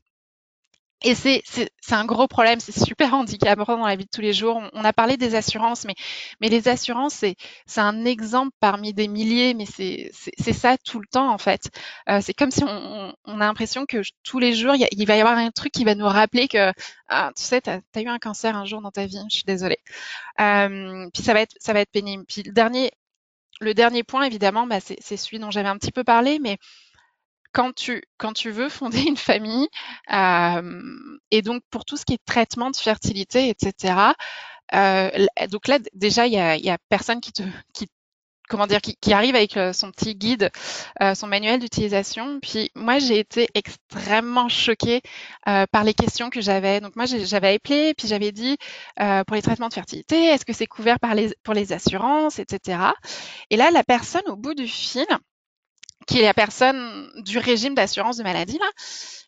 Et 1.03 1.15
c'est 1.15 1.43
un 1.91 2.05
gros 2.05 2.27
problème, 2.27 2.61
c'est 2.61 2.77
super 2.77 3.13
handicapant 3.13 3.77
dans 3.77 3.85
la 3.85 3.95
vie 3.95 4.05
de 4.05 4.09
tous 4.09 4.21
les 4.21 4.31
jours. 4.31 4.61
On, 4.71 4.85
a 4.85 4.93
parlé 4.93 5.17
des 5.17 5.35
assurances, 5.35 5.83
mais, 5.83 5.95
mais 6.39 6.47
les 6.47 6.69
assurances, 6.69 7.25
c'est 7.65 7.81
un 7.81 8.05
exemple 8.05 8.55
parmi 8.61 8.93
des 8.93 9.09
milliers, 9.09 9.53
mais 9.53 9.65
c'est 9.65 10.53
ça 10.53 10.77
tout 10.77 10.99
le 10.99 11.07
temps 11.07 11.29
en 11.29 11.37
fait. 11.37 11.69
Euh, 12.09 12.19
c'est 12.21 12.33
comme 12.33 12.51
si 12.51 12.63
on, 12.63 13.13
on 13.25 13.41
a 13.41 13.45
l'impression 13.45 13.85
que 13.85 14.01
tous 14.23 14.39
les 14.39 14.53
jours, 14.53 14.75
il, 14.75 15.05
va 15.05 15.17
y 15.17 15.21
avoir 15.21 15.37
un 15.37 15.51
truc 15.51 15.73
qui 15.73 15.83
va 15.83 15.93
nous 15.95 16.07
rappeler 16.07 16.47
que, 16.47 16.71
ah, 17.09 17.31
tu 17.35 17.43
sais, 17.43 17.59
tu 17.59 17.69
as, 17.69 17.81
as, 17.95 18.01
eu 18.01 18.07
un 18.07 18.19
cancer 18.19 18.55
un 18.55 18.65
jour 18.65 18.81
dans 18.81 18.91
ta 18.91 19.05
vie, 19.05 19.19
je 19.29 19.35
suis 19.35 19.45
désolée. 19.45 19.79
Euh, 20.39 21.09
puis 21.13 21.21
ça 21.21 21.33
va, 21.33 21.41
être, 21.41 21.55
ça 21.59 21.73
va 21.73 21.81
être 21.81 21.91
pénible. 21.91 22.23
Puis 22.25 22.43
le 22.43 22.53
dernier, 22.53 22.91
le 23.59 23.73
dernier 23.73 24.03
point, 24.03 24.23
évidemment, 24.23 24.67
bah, 24.67 24.79
c'est 24.79 25.17
celui 25.17 25.39
dont 25.39 25.51
j'avais 25.51 25.69
un 25.69 25.77
petit 25.77 25.91
peu 25.91 26.03
parlé, 26.03 26.39
mais 26.39 26.57
quand 27.53 27.73
tu, 27.73 28.03
quand 28.17 28.33
tu 28.33 28.51
veux 28.51 28.69
fonder 28.69 29.01
une 29.01 29.17
famille, 29.17 29.67
euh, 30.11 30.95
et 31.31 31.41
donc 31.41 31.63
pour 31.69 31.85
tout 31.85 31.97
ce 31.97 32.05
qui 32.05 32.13
est 32.13 32.25
traitement 32.25 32.71
de 32.71 32.75
fertilité, 32.75 33.49
etc., 33.49 34.13
euh, 34.73 35.09
donc 35.51 35.67
là, 35.67 35.79
déjà, 35.93 36.25
il 36.25 36.33
y 36.33 36.39
a, 36.39 36.57
y 36.57 36.69
a 36.69 36.77
personne 36.89 37.21
qui 37.21 37.31
te, 37.31 37.43
qui 37.73 37.87
comment 38.49 38.67
dire, 38.67 38.81
qui, 38.81 39.13
arrive 39.13 39.35
avec 39.35 39.57
euh, 39.57 39.73
son 39.73 39.91
petit 39.91 40.15
guide, 40.15 40.51
euh, 41.01 41.15
son 41.15 41.27
manuel 41.27 41.59
d'utilisation. 41.59 42.39
Puis 42.41 42.71
moi, 42.75 42.99
j'ai 42.99 43.19
été 43.19 43.47
extrêmement 43.53 44.49
choquée 44.49 45.01
euh, 45.47 45.65
par 45.71 45.83
les 45.83 45.93
questions 45.93 46.29
que 46.29 46.41
j'avais. 46.41 46.81
Donc 46.81 46.95
moi, 46.95 47.05
j'avais 47.05 47.55
appelé, 47.55 47.93
puis 47.97 48.07
j'avais 48.07 48.31
dit 48.31 48.57
pour 48.97 49.35
les 49.35 49.41
traitements 49.41 49.69
de 49.69 49.73
fertilité, 49.73 50.25
est-ce 50.25 50.45
que 50.45 50.53
c'est 50.53 50.67
couvert 50.67 50.99
par 50.99 51.15
les, 51.15 51.33
pour 51.43 51.53
les 51.53 51.73
assurances, 51.73 52.39
etc. 52.39 52.79
Et 53.49 53.57
là, 53.57 53.71
la 53.71 53.83
personne 53.83 54.23
au 54.27 54.35
bout 54.35 54.53
du 54.53 54.67
fil, 54.67 55.05
qui 56.07 56.19
est 56.19 56.23
la 56.23 56.33
personne 56.33 57.09
du 57.23 57.37
régime 57.37 57.75
d'assurance 57.75 58.17
de 58.17 58.23
maladie, 58.23 58.57
là, 58.57 58.69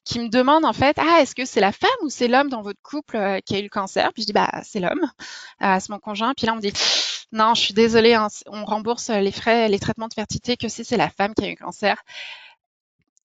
qui 0.04 0.20
me 0.20 0.30
demande 0.30 0.66
en 0.66 0.74
fait, 0.74 0.98
ah, 1.00 1.22
est-ce 1.22 1.36
que 1.36 1.46
c'est 1.46 1.60
la 1.60 1.72
femme 1.72 1.90
ou 2.04 2.10
c'est 2.10 2.28
l'homme 2.28 2.50
dans 2.50 2.62
votre 2.62 2.82
couple 2.82 3.42
qui 3.46 3.56
a 3.56 3.60
eu 3.60 3.64
le 3.64 3.70
cancer? 3.70 4.14
Puis 4.14 4.24
je 4.24 4.28
dis, 4.28 4.34
bah, 4.34 4.52
c'est 4.64 4.80
l'homme, 4.80 5.10
c'est 5.60 5.90
mon 5.90 6.00
conjoint. 6.00 6.34
Puis 6.36 6.46
là, 6.46 6.54
on 6.54 6.58
me 6.58 6.62
dit, 6.62 6.74
non, 7.32 7.54
je 7.54 7.62
suis 7.62 7.74
désolée, 7.74 8.14
hein, 8.14 8.28
on 8.48 8.64
rembourse 8.66 9.10
les 9.10 9.32
frais, 9.32 9.68
les 9.68 9.80
traitements 9.80 10.08
de 10.08 10.14
fertilité 10.14 10.58
que 10.58 10.70
si 10.70 10.86
c'est 10.86 10.98
la 10.98 11.10
femme 11.10 11.34
qui 11.34 11.46
a 11.46 11.50
eu 11.50 11.56
cancer. 11.56 12.02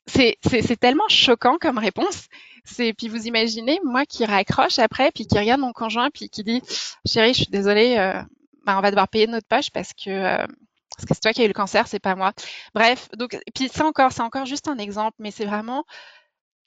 C'est 0.06 0.80
tellement 0.80 1.08
choquant 1.08 1.58
comme 1.58 1.78
réponse. 1.78 2.26
C'est 2.64 2.92
puis 2.92 3.08
vous 3.08 3.26
imaginez 3.26 3.78
moi 3.84 4.04
qui 4.06 4.24
raccroche 4.24 4.78
après 4.78 5.10
puis 5.12 5.26
qui 5.26 5.38
regarde 5.38 5.60
mon 5.60 5.72
conjoint 5.72 6.10
puis 6.10 6.28
qui 6.28 6.42
dit 6.42 6.62
chérie, 7.06 7.32
je 7.32 7.42
suis 7.42 7.50
désolée, 7.50 7.96
euh, 7.98 8.20
bah, 8.64 8.76
on 8.76 8.80
va 8.80 8.90
devoir 8.90 9.08
payer 9.08 9.26
de 9.26 9.32
notre 9.32 9.46
poche 9.46 9.70
parce 9.70 9.92
que 9.92 10.10
euh, 10.10 10.46
parce 10.96 11.06
que 11.06 11.14
c'est 11.14 11.20
toi 11.20 11.32
qui 11.32 11.42
as 11.42 11.44
eu 11.44 11.48
le 11.48 11.54
cancer, 11.54 11.86
c'est 11.86 12.00
pas 12.00 12.14
moi. 12.14 12.32
Bref, 12.74 13.08
donc 13.16 13.38
puis 13.54 13.70
c'est 13.72 13.82
encore 13.82 14.12
c'est 14.12 14.22
encore 14.22 14.46
juste 14.46 14.68
un 14.68 14.78
exemple, 14.78 15.16
mais 15.18 15.30
c'est 15.30 15.46
vraiment 15.46 15.84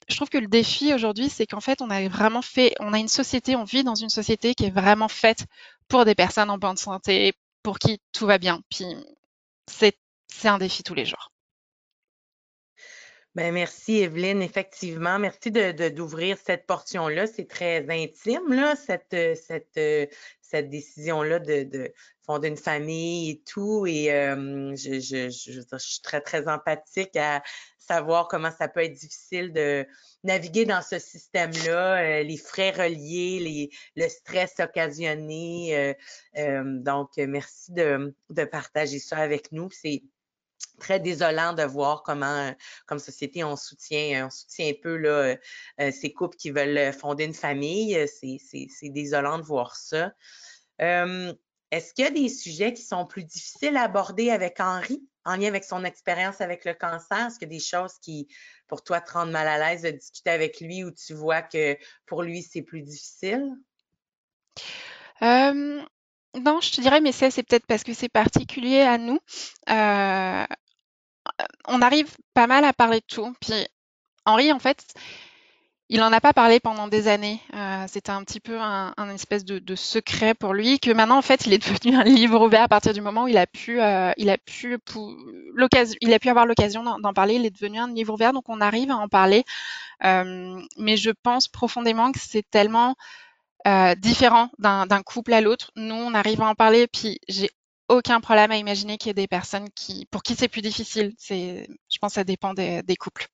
je 0.08 0.16
trouve 0.16 0.28
que 0.28 0.38
le 0.38 0.48
défi 0.48 0.92
aujourd'hui, 0.92 1.28
c'est 1.28 1.46
qu'en 1.46 1.60
fait, 1.60 1.80
on 1.80 1.90
a 1.90 2.06
vraiment 2.08 2.42
fait, 2.42 2.74
on 2.80 2.92
a 2.92 2.98
une 2.98 3.08
société, 3.08 3.56
on 3.56 3.64
vit 3.64 3.84
dans 3.84 3.94
une 3.94 4.10
société 4.10 4.54
qui 4.54 4.66
est 4.66 4.70
vraiment 4.70 5.08
faite 5.08 5.46
pour 5.88 6.04
des 6.04 6.14
personnes 6.14 6.50
en 6.50 6.58
bonne 6.58 6.76
santé, 6.76 7.32
pour 7.62 7.78
qui 7.78 8.00
tout 8.12 8.26
va 8.26 8.38
bien. 8.38 8.60
Puis 8.70 8.84
c'est 9.66 9.96
un 10.44 10.58
défi 10.58 10.82
tous 10.82 10.94
les 10.94 11.06
jours. 11.06 11.30
Ben 13.34 13.52
merci 13.52 13.96
Evelyne, 13.96 14.42
effectivement. 14.42 15.18
Merci 15.18 15.50
de, 15.50 15.88
d'ouvrir 15.88 16.38
cette 16.38 16.66
portion-là. 16.66 17.26
C'est 17.26 17.48
très 17.48 17.84
intime, 17.90 18.52
là, 18.52 18.76
cette, 18.76 19.16
cette, 19.36 20.10
cette 20.54 20.70
décision-là 20.70 21.40
de, 21.40 21.64
de, 21.64 21.92
fonder 22.24 22.48
une 22.48 22.56
famille 22.56 23.30
et 23.30 23.42
tout. 23.44 23.86
Et 23.86 24.12
euh, 24.12 24.74
je, 24.76 25.28
suis 25.78 26.00
très, 26.00 26.20
très 26.20 26.46
empathique 26.46 27.16
à 27.16 27.42
savoir 27.76 28.28
comment 28.28 28.52
ça 28.52 28.68
peut 28.68 28.84
être 28.84 28.92
difficile 28.92 29.52
de 29.52 29.84
naviguer 30.22 30.64
dans 30.64 30.80
ce 30.80 30.98
système-là, 30.98 32.20
euh, 32.20 32.22
les 32.22 32.36
frais 32.36 32.70
reliés, 32.70 33.40
les, 33.40 33.70
le 33.96 34.08
stress 34.08 34.54
occasionné. 34.60 35.94
Euh, 36.38 36.62
donc, 36.64 37.10
merci 37.18 37.72
de, 37.72 38.14
de, 38.30 38.44
partager 38.44 39.00
ça 39.00 39.16
avec 39.18 39.50
nous. 39.50 39.68
C'est 39.72 40.02
très 40.80 41.00
désolant 41.00 41.52
de 41.52 41.62
voir 41.62 42.02
comment, 42.02 42.54
comme 42.86 42.98
société, 42.98 43.44
on 43.44 43.56
soutient, 43.56 44.26
on 44.26 44.30
soutient 44.30 44.68
un 44.68 44.80
peu 44.82 44.96
là, 44.96 45.36
ces 45.92 46.12
couples 46.12 46.36
qui 46.36 46.50
veulent 46.50 46.92
fonder 46.92 47.24
une 47.24 47.34
famille. 47.34 47.96
C'est 48.08 48.88
désolant 48.90 49.38
de 49.38 49.44
voir 49.44 49.76
ça. 49.76 50.12
Est-ce 50.78 51.94
qu'il 51.94 52.04
y 52.04 52.08
a 52.08 52.10
des 52.10 52.28
sujets 52.28 52.72
qui 52.72 52.82
sont 52.82 53.06
plus 53.06 53.24
difficiles 53.24 53.76
à 53.76 53.82
aborder 53.82 54.30
avec 54.30 54.60
Henri? 54.60 55.02
en 55.24 55.36
lien 55.36 55.48
avec 55.48 55.64
son 55.64 55.84
expérience 55.84 56.40
avec 56.40 56.64
le 56.64 56.74
cancer? 56.74 57.26
Est-ce 57.26 57.38
qu'il 57.38 57.48
y 57.48 57.54
a 57.54 57.58
des 57.58 57.64
choses 57.64 57.98
qui, 57.98 58.28
pour 58.66 58.84
toi, 58.84 59.00
te 59.00 59.12
rendent 59.12 59.30
mal 59.30 59.48
à 59.48 59.58
l'aise 59.58 59.82
de 59.82 59.90
discuter 59.90 60.30
avec 60.30 60.60
lui 60.60 60.84
ou 60.84 60.90
tu 60.90 61.14
vois 61.14 61.42
que 61.42 61.76
pour 62.06 62.22
lui, 62.22 62.42
c'est 62.42 62.62
plus 62.62 62.82
difficile? 62.82 63.50
Non, 66.40 66.60
je 66.60 66.72
te 66.72 66.80
dirais, 66.80 67.00
mais 67.00 67.12
c'est 67.12 67.30
peut-être 67.42 67.66
parce 67.66 67.84
que 67.84 67.94
c'est 67.94 68.08
particulier 68.08 68.80
à 68.80 68.98
nous. 68.98 69.18
on 71.68 71.80
arrive 71.82 72.16
pas 72.34 72.46
mal 72.46 72.64
à 72.64 72.72
parler 72.72 73.00
de 73.00 73.06
tout. 73.06 73.34
Puis 73.40 73.66
Henri, 74.26 74.52
en 74.52 74.58
fait, 74.58 74.84
il 75.90 76.00
n'en 76.00 76.12
a 76.12 76.20
pas 76.20 76.32
parlé 76.32 76.60
pendant 76.60 76.88
des 76.88 77.08
années. 77.08 77.40
Euh, 77.54 77.84
C'était 77.88 78.10
un 78.10 78.24
petit 78.24 78.40
peu 78.40 78.58
un, 78.58 78.94
un 78.96 79.10
espèce 79.10 79.44
de, 79.44 79.58
de, 79.58 79.74
secret 79.74 80.34
pour 80.34 80.54
lui 80.54 80.80
que 80.80 80.90
maintenant 80.90 81.18
en 81.18 81.22
fait 81.22 81.46
il 81.46 81.52
est 81.52 81.58
devenu 81.58 81.94
un 81.96 82.04
livre 82.04 82.44
ouvert 82.44 82.62
à 82.62 82.68
partir 82.68 82.94
du 82.94 83.02
moment 83.02 83.24
où 83.24 83.28
il 83.28 83.36
a 83.36 83.46
pu, 83.46 83.80
euh, 83.80 84.10
il 84.16 84.30
a 84.30 84.38
pu 84.38 84.78
il 86.00 86.12
a 86.14 86.18
pu 86.18 86.28
avoir 86.28 86.46
l'occasion 86.46 86.82
d'en 86.82 87.12
parler. 87.12 87.34
Il 87.34 87.44
est 87.46 87.50
devenu 87.50 87.78
un 87.78 87.92
livre 87.92 88.14
ouvert, 88.14 88.32
donc 88.32 88.48
on 88.48 88.60
arrive 88.60 88.90
à 88.90 88.96
en 88.96 89.08
parler. 89.08 89.44
Euh, 90.04 90.60
mais 90.78 90.96
je 90.96 91.10
pense 91.10 91.48
profondément 91.48 92.12
que 92.12 92.18
c'est 92.20 92.48
tellement 92.50 92.96
euh, 93.66 93.94
différent 93.94 94.50
d'un 94.58 95.02
couple 95.02 95.32
à 95.32 95.40
l'autre. 95.40 95.70
Nous, 95.76 95.94
on 95.94 96.14
arrive 96.14 96.42
à 96.42 96.46
en 96.46 96.54
parler, 96.54 96.86
puis 96.86 97.18
j'ai 97.28 97.50
aucun 97.88 98.20
problème 98.20 98.50
à 98.50 98.56
imaginer 98.56 98.96
qu'il 98.96 99.08
y 99.08 99.10
ait 99.10 99.14
des 99.14 99.28
personnes 99.28 99.68
qui, 99.74 100.06
pour 100.06 100.22
qui 100.22 100.34
c'est 100.34 100.48
plus 100.48 100.62
difficile. 100.62 101.14
C'est, 101.18 101.66
je 101.90 101.98
pense, 101.98 102.12
que 102.12 102.14
ça 102.14 102.24
dépend 102.24 102.54
des, 102.54 102.82
des 102.82 102.96
couples. 102.96 103.26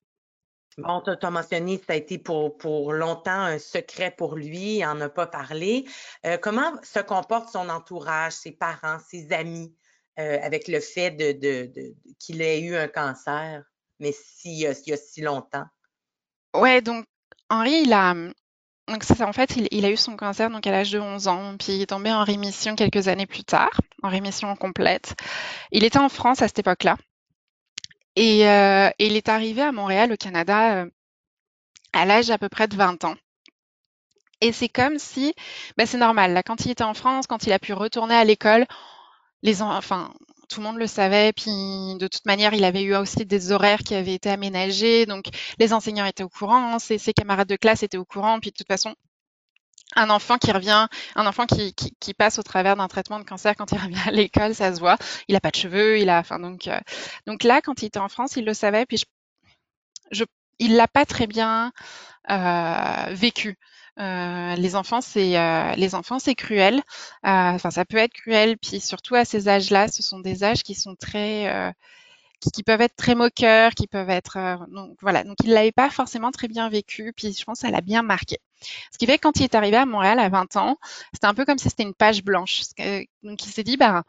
Bon, 0.77 1.01
tu 1.01 1.09
as 1.09 1.29
mentionné, 1.29 1.77
ça 1.77 1.93
a 1.93 1.95
été 1.95 2.17
pour, 2.17 2.57
pour 2.57 2.93
longtemps 2.93 3.31
un 3.31 3.59
secret 3.59 4.09
pour 4.17 4.35
lui, 4.35 4.77
il 4.77 4.81
n'en 4.81 5.01
a 5.01 5.09
pas 5.09 5.27
parlé. 5.27 5.85
Euh, 6.25 6.37
comment 6.37 6.71
se 6.81 6.99
comporte 6.99 7.49
son 7.49 7.67
entourage, 7.67 8.31
ses 8.33 8.53
parents, 8.53 8.97
ses 8.99 9.33
amis, 9.33 9.75
euh, 10.17 10.39
avec 10.41 10.69
le 10.69 10.79
fait 10.79 11.11
de, 11.11 11.33
de, 11.33 11.71
de 11.73 11.93
qu'il 12.19 12.41
ait 12.41 12.61
eu 12.61 12.75
un 12.77 12.87
cancer, 12.87 13.63
mais 13.99 14.13
si, 14.13 14.53
il, 14.53 14.59
y 14.59 14.93
a, 14.93 14.97
si 14.97 15.21
longtemps? 15.21 15.65
Ouais, 16.55 16.81
donc 16.81 17.05
Henri, 17.49 17.81
il 17.83 17.91
a, 17.91 18.15
donc 18.87 19.03
en 19.21 19.33
fait, 19.33 19.55
il, 19.55 19.67
il, 19.71 19.85
a 19.85 19.91
eu 19.91 19.97
son 19.97 20.17
cancer 20.17 20.49
donc 20.49 20.65
à 20.67 20.71
l'âge 20.71 20.91
de 20.91 20.99
11 20.99 21.27
ans, 21.27 21.55
puis 21.57 21.73
il 21.73 21.81
est 21.81 21.87
tombé 21.87 22.11
en 22.11 22.23
rémission 22.23 22.75
quelques 22.75 23.07
années 23.07 23.27
plus 23.27 23.43
tard, 23.43 23.79
en 24.03 24.09
rémission 24.09 24.53
complète. 24.55 25.15
Il 25.71 25.83
était 25.83 25.99
en 25.99 26.09
France 26.09 26.41
à 26.41 26.47
cette 26.47 26.59
époque-là. 26.59 26.97
Et, 28.15 28.47
euh, 28.47 28.89
il 28.99 29.15
est 29.15 29.29
arrivé 29.29 29.61
à 29.61 29.71
Montréal, 29.71 30.11
au 30.11 30.17
Canada, 30.17 30.81
euh, 30.81 30.89
à 31.93 32.05
l'âge 32.05 32.29
à 32.29 32.37
peu 32.37 32.49
près 32.49 32.67
de 32.67 32.75
20 32.75 33.03
ans. 33.05 33.15
Et 34.41 34.51
c'est 34.51 34.69
comme 34.69 34.97
si, 34.97 35.33
ben 35.77 35.85
c'est 35.85 35.97
normal, 35.97 36.33
là, 36.33 36.43
quand 36.43 36.65
il 36.65 36.71
était 36.71 36.83
en 36.83 36.95
France, 36.95 37.27
quand 37.27 37.45
il 37.45 37.53
a 37.53 37.59
pu 37.59 37.73
retourner 37.73 38.15
à 38.15 38.23
l'école, 38.25 38.65
les 39.43 39.61
enfin, 39.61 40.13
tout 40.51 40.59
le 40.59 40.65
monde 40.67 40.77
le 40.77 40.87
savait, 40.87 41.31
puis 41.33 41.51
de 41.97 42.07
toute 42.07 42.25
manière, 42.25 42.53
il 42.53 42.63
avait 42.63 42.83
eu 42.83 42.95
aussi 42.95 43.25
des 43.25 43.51
horaires 43.51 43.79
qui 43.79 43.95
avaient 43.95 44.13
été 44.13 44.29
aménagés, 44.29 45.05
donc 45.05 45.25
les 45.59 45.73
enseignants 45.73 46.05
étaient 46.05 46.23
au 46.23 46.29
courant, 46.29 46.77
ses, 46.79 46.99
camarades 47.13 47.47
de 47.47 47.55
classe 47.55 47.83
étaient 47.83 47.97
au 47.97 48.05
courant, 48.05 48.39
puis 48.39 48.51
de 48.51 48.55
toute 48.55 48.67
façon, 48.67 48.95
un 49.95 50.09
enfant 50.09 50.37
qui 50.37 50.51
revient, 50.51 50.87
un 51.15 51.25
enfant 51.25 51.45
qui 51.45 52.13
passe 52.13 52.39
au 52.39 52.43
travers 52.43 52.75
d'un 52.75 52.87
traitement 52.87 53.19
de 53.19 53.23
cancer 53.23 53.55
quand 53.55 53.71
il 53.71 53.77
revient 53.77 54.07
à 54.07 54.11
l'école, 54.11 54.55
ça 54.55 54.73
se 54.73 54.79
voit. 54.79 54.97
Il 55.27 55.35
a 55.35 55.41
pas 55.41 55.51
de 55.51 55.55
cheveux, 55.55 55.99
il 55.99 56.09
a, 56.09 56.19
enfin 56.19 56.39
donc, 56.39 56.67
euh, 56.67 56.79
donc 57.27 57.43
là, 57.43 57.61
quand 57.61 57.81
il 57.81 57.85
était 57.85 57.99
en 57.99 58.09
France, 58.09 58.35
il 58.35 58.45
le 58.45 58.53
savait, 58.53 58.85
puis 58.85 58.97
je, 58.97 59.05
je 60.11 60.23
il 60.59 60.75
l'a 60.75 60.87
pas 60.87 61.05
très 61.05 61.27
bien 61.27 61.71
euh, 62.29 63.13
vécu. 63.13 63.57
Euh, 63.99 64.55
les 64.55 64.75
enfants, 64.75 65.01
c'est 65.01 65.37
euh, 65.37 65.73
les 65.75 65.95
enfants, 65.95 66.19
c'est 66.19 66.35
cruel. 66.35 66.77
Euh, 66.77 66.81
enfin, 67.23 67.71
ça 67.71 67.85
peut 67.85 67.97
être 67.97 68.13
cruel, 68.13 68.57
puis 68.57 68.79
surtout 68.79 69.15
à 69.15 69.25
ces 69.25 69.47
âges-là, 69.47 69.87
ce 69.89 70.01
sont 70.01 70.19
des 70.19 70.43
âges 70.43 70.63
qui 70.63 70.75
sont 70.75 70.95
très 70.95 71.73
peuvent 72.65 72.81
être 72.81 72.95
très 72.95 73.15
moqueurs, 73.15 73.71
qui 73.71 73.87
peuvent 73.87 74.09
être 74.09 74.65
donc 74.69 74.97
voilà. 75.01 75.23
Donc 75.23 75.37
il 75.43 75.51
l'avait 75.51 75.71
pas 75.71 75.89
forcément 75.89 76.31
très 76.31 76.47
bien 76.47 76.69
vécu, 76.69 77.13
puis 77.15 77.33
je 77.33 77.43
pense 77.43 77.59
que 77.59 77.67
ça 77.67 77.71
l'a 77.71 77.81
bien 77.81 78.01
marqué. 78.01 78.39
Ce 78.91 78.97
qui 78.97 79.05
fait 79.05 79.17
que 79.17 79.23
quand 79.23 79.39
il 79.39 79.43
est 79.43 79.55
arrivé 79.55 79.77
à 79.77 79.85
Montréal 79.85 80.19
à 80.19 80.29
20 80.29 80.55
ans, 80.57 80.77
c'était 81.13 81.27
un 81.27 81.33
peu 81.33 81.45
comme 81.45 81.57
si 81.57 81.69
c'était 81.69 81.83
une 81.83 81.93
page 81.93 82.23
blanche. 82.23 82.61
Donc 83.23 83.45
il 83.45 83.51
s'est 83.51 83.63
dit 83.63 83.77
bah 83.77 84.03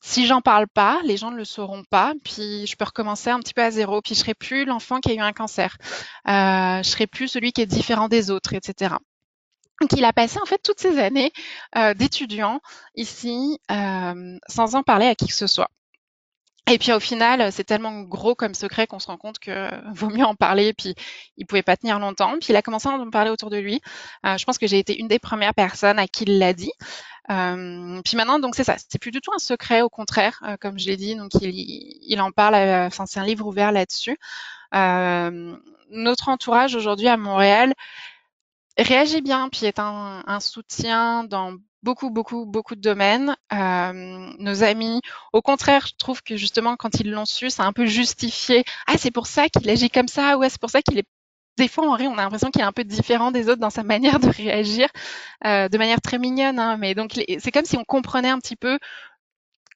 si 0.00 0.26
j'en 0.26 0.40
parle 0.40 0.66
pas, 0.66 1.00
les 1.04 1.16
gens 1.16 1.30
ne 1.30 1.36
le 1.36 1.44
sauront 1.44 1.84
pas, 1.84 2.14
puis 2.24 2.66
je 2.66 2.76
peux 2.76 2.84
recommencer 2.84 3.30
un 3.30 3.38
petit 3.38 3.54
peu 3.54 3.62
à 3.62 3.70
zéro, 3.70 4.00
puis 4.00 4.14
je 4.14 4.20
serai 4.20 4.34
plus 4.34 4.64
l'enfant 4.64 5.00
qui 5.00 5.10
a 5.10 5.14
eu 5.14 5.20
un 5.20 5.32
cancer, 5.32 5.76
euh, 6.28 6.82
je 6.82 6.88
serai 6.88 7.06
plus 7.06 7.28
celui 7.28 7.52
qui 7.52 7.60
est 7.60 7.66
différent 7.66 8.08
des 8.08 8.30
autres, 8.30 8.54
etc. 8.54 8.94
Donc 9.80 9.92
il 9.92 10.04
a 10.04 10.12
passé 10.12 10.38
en 10.40 10.46
fait 10.46 10.60
toutes 10.62 10.80
ces 10.80 10.98
années 10.98 11.32
euh, 11.76 11.94
d'étudiant 11.94 12.60
ici 12.94 13.58
euh, 13.70 14.38
sans 14.48 14.74
en 14.74 14.82
parler 14.82 15.06
à 15.06 15.14
qui 15.14 15.26
que 15.26 15.34
ce 15.34 15.46
soit. 15.46 15.70
Et 16.70 16.78
puis 16.78 16.92
au 16.92 17.00
final, 17.00 17.50
c'est 17.52 17.64
tellement 17.64 18.02
gros 18.02 18.34
comme 18.34 18.54
secret 18.54 18.86
qu'on 18.86 19.00
se 19.00 19.08
rend 19.08 19.16
compte 19.16 19.38
que 19.40 19.68
vaut 19.92 20.08
mieux 20.08 20.24
en 20.24 20.34
parler. 20.36 20.72
Puis 20.72 20.94
il 21.36 21.46
pouvait 21.46 21.62
pas 21.62 21.76
tenir 21.76 21.98
longtemps. 21.98 22.38
Puis 22.38 22.48
il 22.50 22.56
a 22.56 22.62
commencé 22.62 22.88
à 22.88 22.92
en 22.92 23.10
parler 23.10 23.30
autour 23.30 23.50
de 23.50 23.56
lui. 23.56 23.80
Euh, 24.24 24.36
je 24.38 24.44
pense 24.44 24.58
que 24.58 24.66
j'ai 24.66 24.78
été 24.78 24.98
une 24.98 25.08
des 25.08 25.18
premières 25.18 25.54
personnes 25.54 25.98
à 25.98 26.06
qui 26.06 26.24
il 26.24 26.38
l'a 26.38 26.52
dit. 26.52 26.72
Euh, 27.30 28.00
puis 28.04 28.16
maintenant, 28.16 28.38
donc 28.38 28.54
c'est 28.54 28.64
ça. 28.64 28.76
C'est 28.88 29.00
plus 29.00 29.10
du 29.10 29.20
tout 29.20 29.32
un 29.34 29.38
secret, 29.38 29.82
au 29.82 29.88
contraire, 29.88 30.40
euh, 30.46 30.56
comme 30.60 30.78
je 30.78 30.86
l'ai 30.86 30.96
dit. 30.96 31.16
Donc 31.16 31.34
il, 31.40 31.50
il 31.50 32.20
en 32.20 32.30
parle. 32.30 32.54
Euh, 32.54 32.86
enfin, 32.86 33.06
c'est 33.06 33.20
un 33.20 33.24
livre 33.24 33.46
ouvert 33.46 33.72
là-dessus. 33.72 34.18
Euh, 34.74 35.56
notre 35.90 36.28
entourage 36.28 36.76
aujourd'hui 36.76 37.08
à 37.08 37.16
Montréal 37.16 37.74
réagit 38.78 39.22
bien, 39.22 39.48
puis 39.48 39.66
est 39.66 39.78
un, 39.80 40.22
un 40.26 40.40
soutien 40.40 41.24
dans 41.24 41.56
beaucoup, 41.82 42.10
beaucoup, 42.10 42.46
beaucoup 42.46 42.74
de 42.74 42.80
domaines. 42.80 43.36
Euh, 43.52 44.32
nos 44.38 44.62
amis, 44.62 45.00
au 45.32 45.42
contraire, 45.42 45.86
je 45.86 45.94
trouve 45.96 46.22
que 46.22 46.36
justement, 46.36 46.76
quand 46.76 47.00
ils 47.00 47.10
l'ont 47.10 47.26
su, 47.26 47.50
ça 47.50 47.64
a 47.64 47.66
un 47.66 47.72
peu 47.72 47.86
justifié. 47.86 48.64
Ah, 48.86 48.94
c'est 48.98 49.10
pour 49.10 49.26
ça 49.26 49.48
qu'il 49.48 49.68
agit 49.70 49.90
comme 49.90 50.08
ça. 50.08 50.36
Ouais, 50.38 50.48
c'est 50.48 50.60
pour 50.60 50.70
ça 50.70 50.82
qu'il 50.82 50.98
est. 50.98 51.06
Des 51.58 51.68
fois, 51.68 51.88
Henri, 51.88 52.06
on 52.08 52.14
a 52.14 52.22
l'impression 52.22 52.50
qu'il 52.50 52.62
est 52.62 52.64
un 52.64 52.72
peu 52.72 52.84
différent 52.84 53.32
des 53.32 53.48
autres 53.48 53.60
dans 53.60 53.70
sa 53.70 53.82
manière 53.82 54.18
de 54.20 54.28
réagir, 54.28 54.88
euh, 55.44 55.68
de 55.68 55.78
manière 55.78 56.00
très 56.00 56.18
mignonne. 56.18 56.58
Hein, 56.58 56.76
mais 56.78 56.94
donc, 56.94 57.12
c'est 57.38 57.50
comme 57.52 57.64
si 57.64 57.76
on 57.76 57.84
comprenait 57.84 58.30
un 58.30 58.38
petit 58.38 58.56
peu 58.56 58.78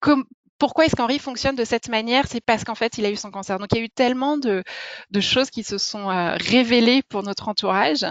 comme 0.00 0.24
pourquoi 0.58 0.86
est-ce 0.86 0.96
qu'Henri 0.96 1.18
fonctionne 1.18 1.56
de 1.56 1.64
cette 1.64 1.88
manière? 1.88 2.26
C'est 2.26 2.40
parce 2.40 2.64
qu'en 2.64 2.74
fait, 2.74 2.96
il 2.98 3.04
a 3.04 3.10
eu 3.10 3.16
son 3.16 3.30
cancer. 3.30 3.58
Donc, 3.58 3.68
il 3.72 3.78
y 3.78 3.80
a 3.80 3.84
eu 3.84 3.90
tellement 3.90 4.38
de, 4.38 4.62
choses 5.20 5.50
qui 5.50 5.64
se 5.64 5.78
sont 5.78 6.10
euh, 6.10 6.36
révélées 6.36 7.02
pour 7.02 7.22
notre 7.22 7.48
entourage 7.48 8.06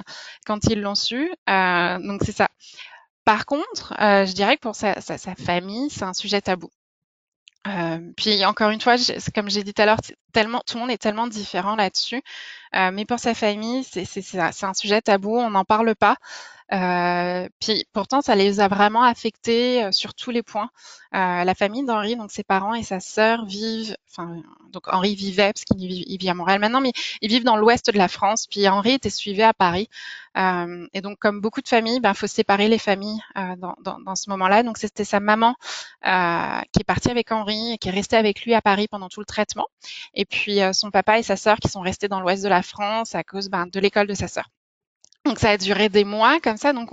quand 0.45 0.65
ils 0.65 0.81
l'ont 0.81 0.95
su. 0.95 1.31
Euh, 1.49 1.99
donc, 1.99 2.21
c'est 2.23 2.31
ça. 2.31 2.49
Par 3.25 3.45
contre, 3.45 3.93
euh, 4.01 4.25
je 4.25 4.33
dirais 4.33 4.57
que 4.57 4.61
pour 4.61 4.75
sa, 4.75 4.95
famille, 5.35 5.89
c'est 5.89 6.03
un 6.03 6.13
sujet 6.13 6.41
tabou. 6.41 6.69
puis 8.17 8.45
encore 8.45 8.69
une 8.71 8.81
fois, 8.81 8.95
comme 9.33 9.49
j'ai 9.49 9.63
dit 9.63 9.73
tout 9.73 9.81
à 9.81 9.85
l'heure, 9.85 10.01
tout 10.01 10.73
le 10.75 10.79
monde 10.79 10.91
est 10.91 10.97
tellement 10.97 11.27
différent 11.27 11.75
là-dessus. 11.75 12.21
mais 12.73 13.05
pour 13.05 13.19
sa 13.19 13.33
famille, 13.33 13.83
c'est 13.83 14.63
un 14.63 14.73
sujet 14.73 15.01
tabou, 15.01 15.37
on 15.37 15.51
n'en 15.51 15.65
parle 15.65 15.95
pas. 15.95 16.17
Euh, 16.73 17.47
puis 17.59 17.85
pourtant, 17.93 18.21
ça 18.21 18.35
les 18.35 18.59
a 18.59 18.67
vraiment 18.67 19.03
affectés 19.03 19.83
euh, 19.83 19.91
sur 19.91 20.15
tous 20.15 20.31
les 20.31 20.41
points. 20.41 20.69
Euh, 21.13 21.43
la 21.43 21.53
famille 21.53 21.85
d'Henri, 21.85 22.15
donc 22.15 22.31
ses 22.31 22.43
parents 22.43 22.73
et 22.73 22.81
sa 22.81 22.99
sœur 22.99 23.45
vivent, 23.45 23.95
enfin, 24.09 24.41
donc 24.71 24.87
Henri 24.87 25.13
vivait 25.13 25.53
parce 25.53 25.65
qu'il 25.65 25.87
vit, 25.87 26.03
il 26.07 26.29
à 26.29 26.33
Montréal 26.33 26.59
maintenant, 26.59 26.81
mais 26.81 26.93
ils 27.21 27.29
vivent 27.29 27.43
dans 27.43 27.57
l'ouest 27.57 27.91
de 27.91 27.97
la 27.97 28.07
France. 28.07 28.47
Puis 28.49 28.67
Henri 28.67 28.93
était 28.93 29.11
suivi 29.11 29.43
à 29.43 29.53
Paris. 29.53 29.87
Et 30.35 31.01
donc, 31.01 31.19
comme 31.19 31.41
beaucoup 31.41 31.61
de 31.61 31.67
familles, 31.67 31.99
ben, 31.99 32.15
faut 32.15 32.25
séparer 32.25 32.67
les 32.67 32.79
familles 32.79 33.19
dans, 33.35 33.75
dans, 33.81 33.99
dans, 33.99 34.15
ce 34.15 34.31
moment-là. 34.31 34.63
Donc, 34.63 34.79
c'était 34.79 35.03
sa 35.03 35.19
maman 35.19 35.55
qui 36.03 36.79
est 36.79 36.83
partie 36.87 37.11
avec 37.11 37.31
Henri 37.31 37.73
et 37.73 37.77
qui 37.77 37.89
est 37.89 37.91
restée 37.91 38.17
avec 38.17 38.43
lui 38.43 38.55
à 38.55 38.61
Paris 38.61 38.87
pendant 38.87 39.09
tout 39.09 39.19
le 39.19 39.27
traitement. 39.27 39.67
Et 40.15 40.25
puis 40.25 40.59
son 40.73 40.89
papa 40.89 41.19
et 41.19 41.23
sa 41.23 41.35
sœur 41.35 41.57
qui 41.57 41.67
sont 41.67 41.81
restés 41.81 42.07
dans 42.07 42.19
l'ouest 42.19 42.43
de 42.43 42.49
la 42.49 42.63
France 42.63 43.13
à 43.13 43.23
cause 43.23 43.49
ben, 43.49 43.67
de 43.67 43.79
l'école 43.79 44.07
de 44.07 44.15
sa 44.15 44.27
sœur. 44.27 44.49
Donc 45.25 45.39
ça 45.39 45.51
a 45.51 45.57
duré 45.57 45.89
des 45.89 46.03
mois 46.03 46.39
comme 46.41 46.57
ça. 46.57 46.73
Donc 46.73 46.91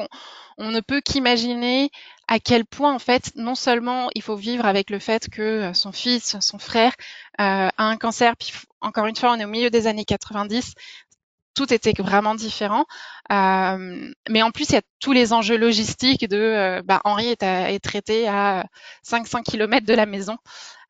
on, 0.59 0.71
ne 0.71 0.81
peut 0.81 1.01
qu'imaginer 1.01 1.91
à 2.29 2.39
quel 2.39 2.65
point 2.65 2.95
en 2.95 2.99
fait 2.99 3.33
non 3.35 3.55
seulement 3.55 4.09
il 4.15 4.23
faut 4.23 4.37
vivre 4.37 4.67
avec 4.67 4.91
le 4.91 4.99
fait 4.99 5.29
que 5.29 5.43
euh, 5.43 5.75
son 5.75 5.91
fils, 5.91 6.39
son 6.41 6.59
frère 6.59 6.93
euh, 7.41 7.69
a 7.77 7.85
un 7.85 7.97
cancer. 7.97 8.37
Puis 8.37 8.53
encore 8.81 9.07
une 9.07 9.17
fois, 9.17 9.33
on 9.33 9.41
est 9.41 9.45
au 9.45 9.49
milieu 9.49 9.71
des 9.71 9.87
années 9.87 10.05
90. 10.05 10.75
Tout 11.55 11.73
était 11.75 11.93
vraiment 12.01 12.37
différent. 12.37 12.85
Euh, 13.33 14.13
mais 14.29 14.43
en 14.43 14.53
plus, 14.53 14.71
il 14.71 14.75
y 14.75 14.79
a 14.79 14.83
tous 15.01 15.13
les 15.13 15.33
enjeux 15.33 15.57
logistiques 15.57 16.29
de 16.29 16.81
bah, 16.85 17.01
Henri 17.05 17.29
est, 17.29 17.43
est, 17.43 17.81
traité 17.81 18.29
à 18.29 18.67
500 19.03 19.43
km 19.43 19.85
de 19.85 19.95
la 19.95 20.07
maison. 20.07 20.37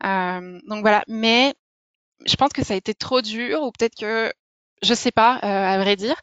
donc 0.03 0.83
voilà. 0.83 1.03
Mais 1.09 1.55
je 2.26 2.37
pense 2.37 2.53
que 2.53 2.62
ça 2.62 2.74
a 2.74 2.76
été 2.76 2.94
trop 2.94 3.22
dur 3.22 3.62
ou 3.62 3.72
peut-être 3.72 3.96
que 3.98 4.31
je 4.83 4.94
sais 4.94 5.11
pas, 5.11 5.35
à 5.37 5.79
vrai 5.79 5.96
dire. 5.96 6.16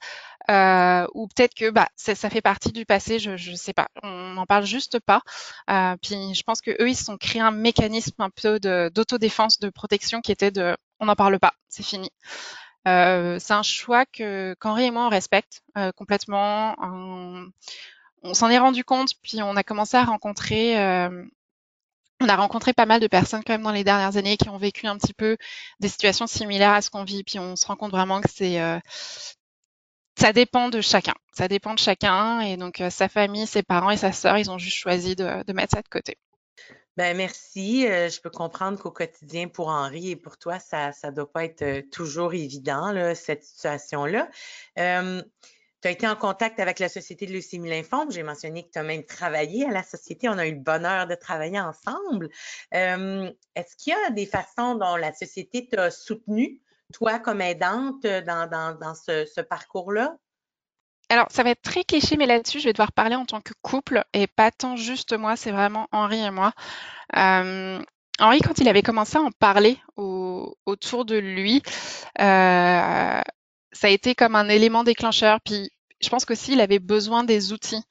Euh, 0.49 1.05
ou 1.13 1.27
peut-être 1.27 1.53
que 1.53 1.69
bah, 1.69 1.89
ça, 1.97 2.15
fait 2.15 2.41
partie 2.41 2.71
du 2.71 2.85
passé, 2.85 3.19
je 3.19 3.31
ne 3.31 3.55
sais 3.55 3.73
pas. 3.73 3.89
On 4.03 4.33
n'en 4.33 4.45
parle 4.45 4.65
juste 4.65 4.99
pas. 4.99 5.21
Euh, 5.69 5.95
puis 6.01 6.33
je 6.33 6.43
pense 6.43 6.61
que 6.61 6.71
eux, 6.81 6.89
ils 6.89 6.95
se 6.95 7.03
sont 7.03 7.17
créés 7.17 7.41
un 7.41 7.51
mécanisme 7.51 8.21
un 8.21 8.29
peu 8.29 8.59
d'autodéfense, 8.59 9.59
de, 9.59 9.69
protection 9.69 10.21
qui 10.21 10.31
était 10.31 10.51
de 10.51 10.75
on 10.99 11.05
n'en 11.05 11.15
parle 11.15 11.39
pas, 11.39 11.53
c'est 11.69 11.83
fini. 11.83 12.09
Euh, 12.87 13.37
c'est 13.39 13.53
un 13.53 13.63
choix 13.63 14.05
que 14.05 14.55
qu'Henri 14.59 14.85
et 14.85 14.91
moi 14.91 15.05
on 15.05 15.09
respecte 15.09 15.61
complètement. 15.95 16.75
On, 18.23 18.33
s'en 18.33 18.49
est 18.49 18.57
rendu 18.57 18.83
compte, 18.83 19.11
puis 19.21 19.41
on 19.43 19.55
a 19.55 19.63
commencé 19.63 19.97
à 19.97 20.03
rencontrer 20.03 20.75
on 22.19 22.29
a 22.29 22.35
rencontré 22.35 22.73
pas 22.73 22.87
mal 22.87 22.99
de 22.99 23.07
personnes 23.07 23.43
quand 23.45 23.53
même 23.53 23.61
dans 23.61 23.71
les 23.71 23.83
dernières 23.83 24.17
années 24.17 24.37
qui 24.37 24.49
ont 24.49 24.57
vécu 24.57 24.87
un 24.87 24.97
petit 24.97 25.13
peu 25.13 25.37
des 25.79 25.87
situations 25.87 26.25
similaires 26.25 26.73
à 26.73 26.81
ce 26.81 26.89
qu'on 26.89 27.03
vit, 27.03 27.23
puis 27.23 27.37
on 27.37 27.55
se 27.55 27.67
rend 27.67 27.75
compte 27.75 27.91
vraiment 27.91 28.21
que 28.21 28.29
c'est 28.33 28.59
ça 30.17 30.33
dépend 30.33 30.69
de 30.69 30.81
chacun. 30.81 31.13
Ça 31.31 31.47
dépend 31.47 31.73
de 31.73 31.79
chacun. 31.79 32.39
Et 32.41 32.57
donc, 32.57 32.81
euh, 32.81 32.89
sa 32.89 33.07
famille, 33.07 33.45
ses 33.45 33.63
parents 33.63 33.91
et 33.91 33.97
sa 33.97 34.11
sœur, 34.11 34.37
ils 34.37 34.49
ont 34.49 34.57
juste 34.57 34.77
choisi 34.77 35.15
de, 35.15 35.53
mettre 35.53 35.75
ça 35.75 35.81
de 35.81 35.87
côté. 35.87 36.17
Ben 36.97 37.15
merci. 37.15 37.87
Euh, 37.87 38.09
je 38.09 38.19
peux 38.19 38.31
comprendre 38.31 38.79
qu'au 38.81 38.89
quotidien, 38.89 39.47
pour 39.47 39.67
Henri 39.67 40.09
et 40.11 40.15
pour 40.15 40.39
toi, 40.39 40.57
ça 40.57 40.91
ne 41.03 41.11
doit 41.11 41.31
pas 41.31 41.45
être 41.45 41.61
euh, 41.61 41.81
toujours 41.91 42.33
évident, 42.33 42.91
cette 43.13 43.43
situation-là. 43.43 44.27
tu 44.75 44.81
as 44.81 45.91
été 45.91 46.07
en 46.07 46.15
contact 46.15 46.59
avec 46.59 46.79
la 46.79 46.89
Société 46.89 47.27
de 47.27 47.33
leucémie 47.33 47.69
lymphome. 47.69 48.11
J'ai 48.11 48.23
mentionné 48.23 48.63
que 48.65 48.71
tu 48.71 48.79
as 48.79 48.83
même 48.83 49.03
travaillé 49.03 49.65
à 49.65 49.71
la 49.71 49.83
Société. 49.83 50.27
On 50.29 50.39
a 50.39 50.47
eu 50.47 50.55
le 50.55 50.59
bonheur 50.59 51.05
de 51.05 51.13
travailler 51.13 51.59
ensemble. 51.59 52.29
Est-ce 52.71 53.75
qu'il 53.77 53.93
y 53.93 54.07
a 54.07 54.09
des 54.09 54.25
façons 54.25 54.73
dont 54.73 54.95
la 54.95 55.13
Société 55.13 55.67
t'a 55.67 55.91
soutenu 55.91 56.59
toi, 56.93 57.19
comme 57.19 57.41
aidante 57.41 58.05
euh, 58.05 58.21
dans, 58.21 58.95
ce, 58.95 59.41
parcours-là? 59.41 60.15
Alors, 61.09 61.27
ça 61.29 61.43
va 61.43 61.51
être 61.51 61.61
très 61.61 61.83
cliché, 61.83 62.17
mais 62.17 62.25
là-dessus, 62.25 62.59
je 62.59 62.65
vais 62.65 62.73
devoir 62.73 62.91
parler 62.91 63.15
en 63.15 63.25
tant 63.25 63.41
que 63.41 63.53
couple 63.61 64.03
et 64.13 64.27
pas 64.27 64.51
tant 64.51 64.75
juste 64.75 65.17
moi, 65.17 65.35
c'est 65.37 65.51
vraiment 65.51 65.87
Henri 65.91 66.19
et 66.19 66.31
moi. 66.31 66.51
Euh, 67.15 67.81
Henri, 68.19 68.41
quand 68.41 68.57
il 68.57 68.67
avait 68.67 68.81
commencé 68.81 69.17
à 69.17 69.21
en 69.21 69.31
parler 69.31 69.79
autour 69.95 71.05
de 71.05 71.15
lui, 71.15 71.61
euh, 72.19 73.21
ça 73.71 73.87
a 73.87 73.89
été 73.89 74.15
comme 74.15 74.35
un 74.35 74.49
élément 74.49 74.83
déclencheur. 74.83 75.39
Puis, 75.45 75.69
je 76.01 76.09
pense 76.09 76.25
qu'aussi, 76.25 76.53
il 76.53 76.61
avait 76.61 76.79
besoin 76.79 77.23
des 77.23 77.53
outils. 77.53 77.83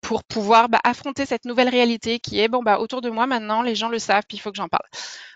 Pour 0.00 0.24
pouvoir 0.24 0.68
bah, 0.68 0.80
affronter 0.84 1.26
cette 1.26 1.44
nouvelle 1.44 1.68
réalité 1.68 2.20
qui 2.20 2.40
est 2.40 2.48
bon 2.48 2.62
bah 2.62 2.78
autour 2.78 3.00
de 3.00 3.10
moi 3.10 3.26
maintenant 3.26 3.62
les 3.62 3.74
gens 3.74 3.88
le 3.88 3.98
savent 3.98 4.24
puis 4.28 4.36
il 4.36 4.40
faut 4.40 4.50
que 4.50 4.56
j'en 4.56 4.68
parle 4.68 4.86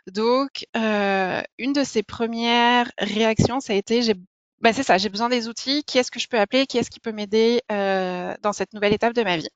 donc, 0.07 0.66
euh, 0.76 1.42
une 1.59 1.72
de 1.72 1.85
ses 1.85 2.03
premières 2.03 2.90
réactions, 2.98 3.61
ça 3.61 3.72
a 3.72 3.76
été, 3.76 4.03
j'ai, 4.03 4.14
bah 4.61 4.72
c'est 4.72 4.83
ça, 4.83 4.98
j'ai 4.98 5.09
besoin 5.09 5.29
des 5.29 5.48
outils. 5.48 5.85
Qui 5.85 5.98
est-ce 5.98 6.11
que 6.11 6.20
je 6.20 6.29
peux 6.29 6.38
appeler 6.38 6.66
Qui 6.66 6.79
est-ce 6.79 6.90
qui 6.90 7.00
peut 7.00 7.12
m'aider 7.12 7.62
euh, 7.70 8.35
dans 8.42 8.53
cette 8.53 8.72
nouvelle 8.72 8.92
étape 8.92 9.14
de 9.14 9.22
ma 9.22 9.37
vie? 9.37 9.48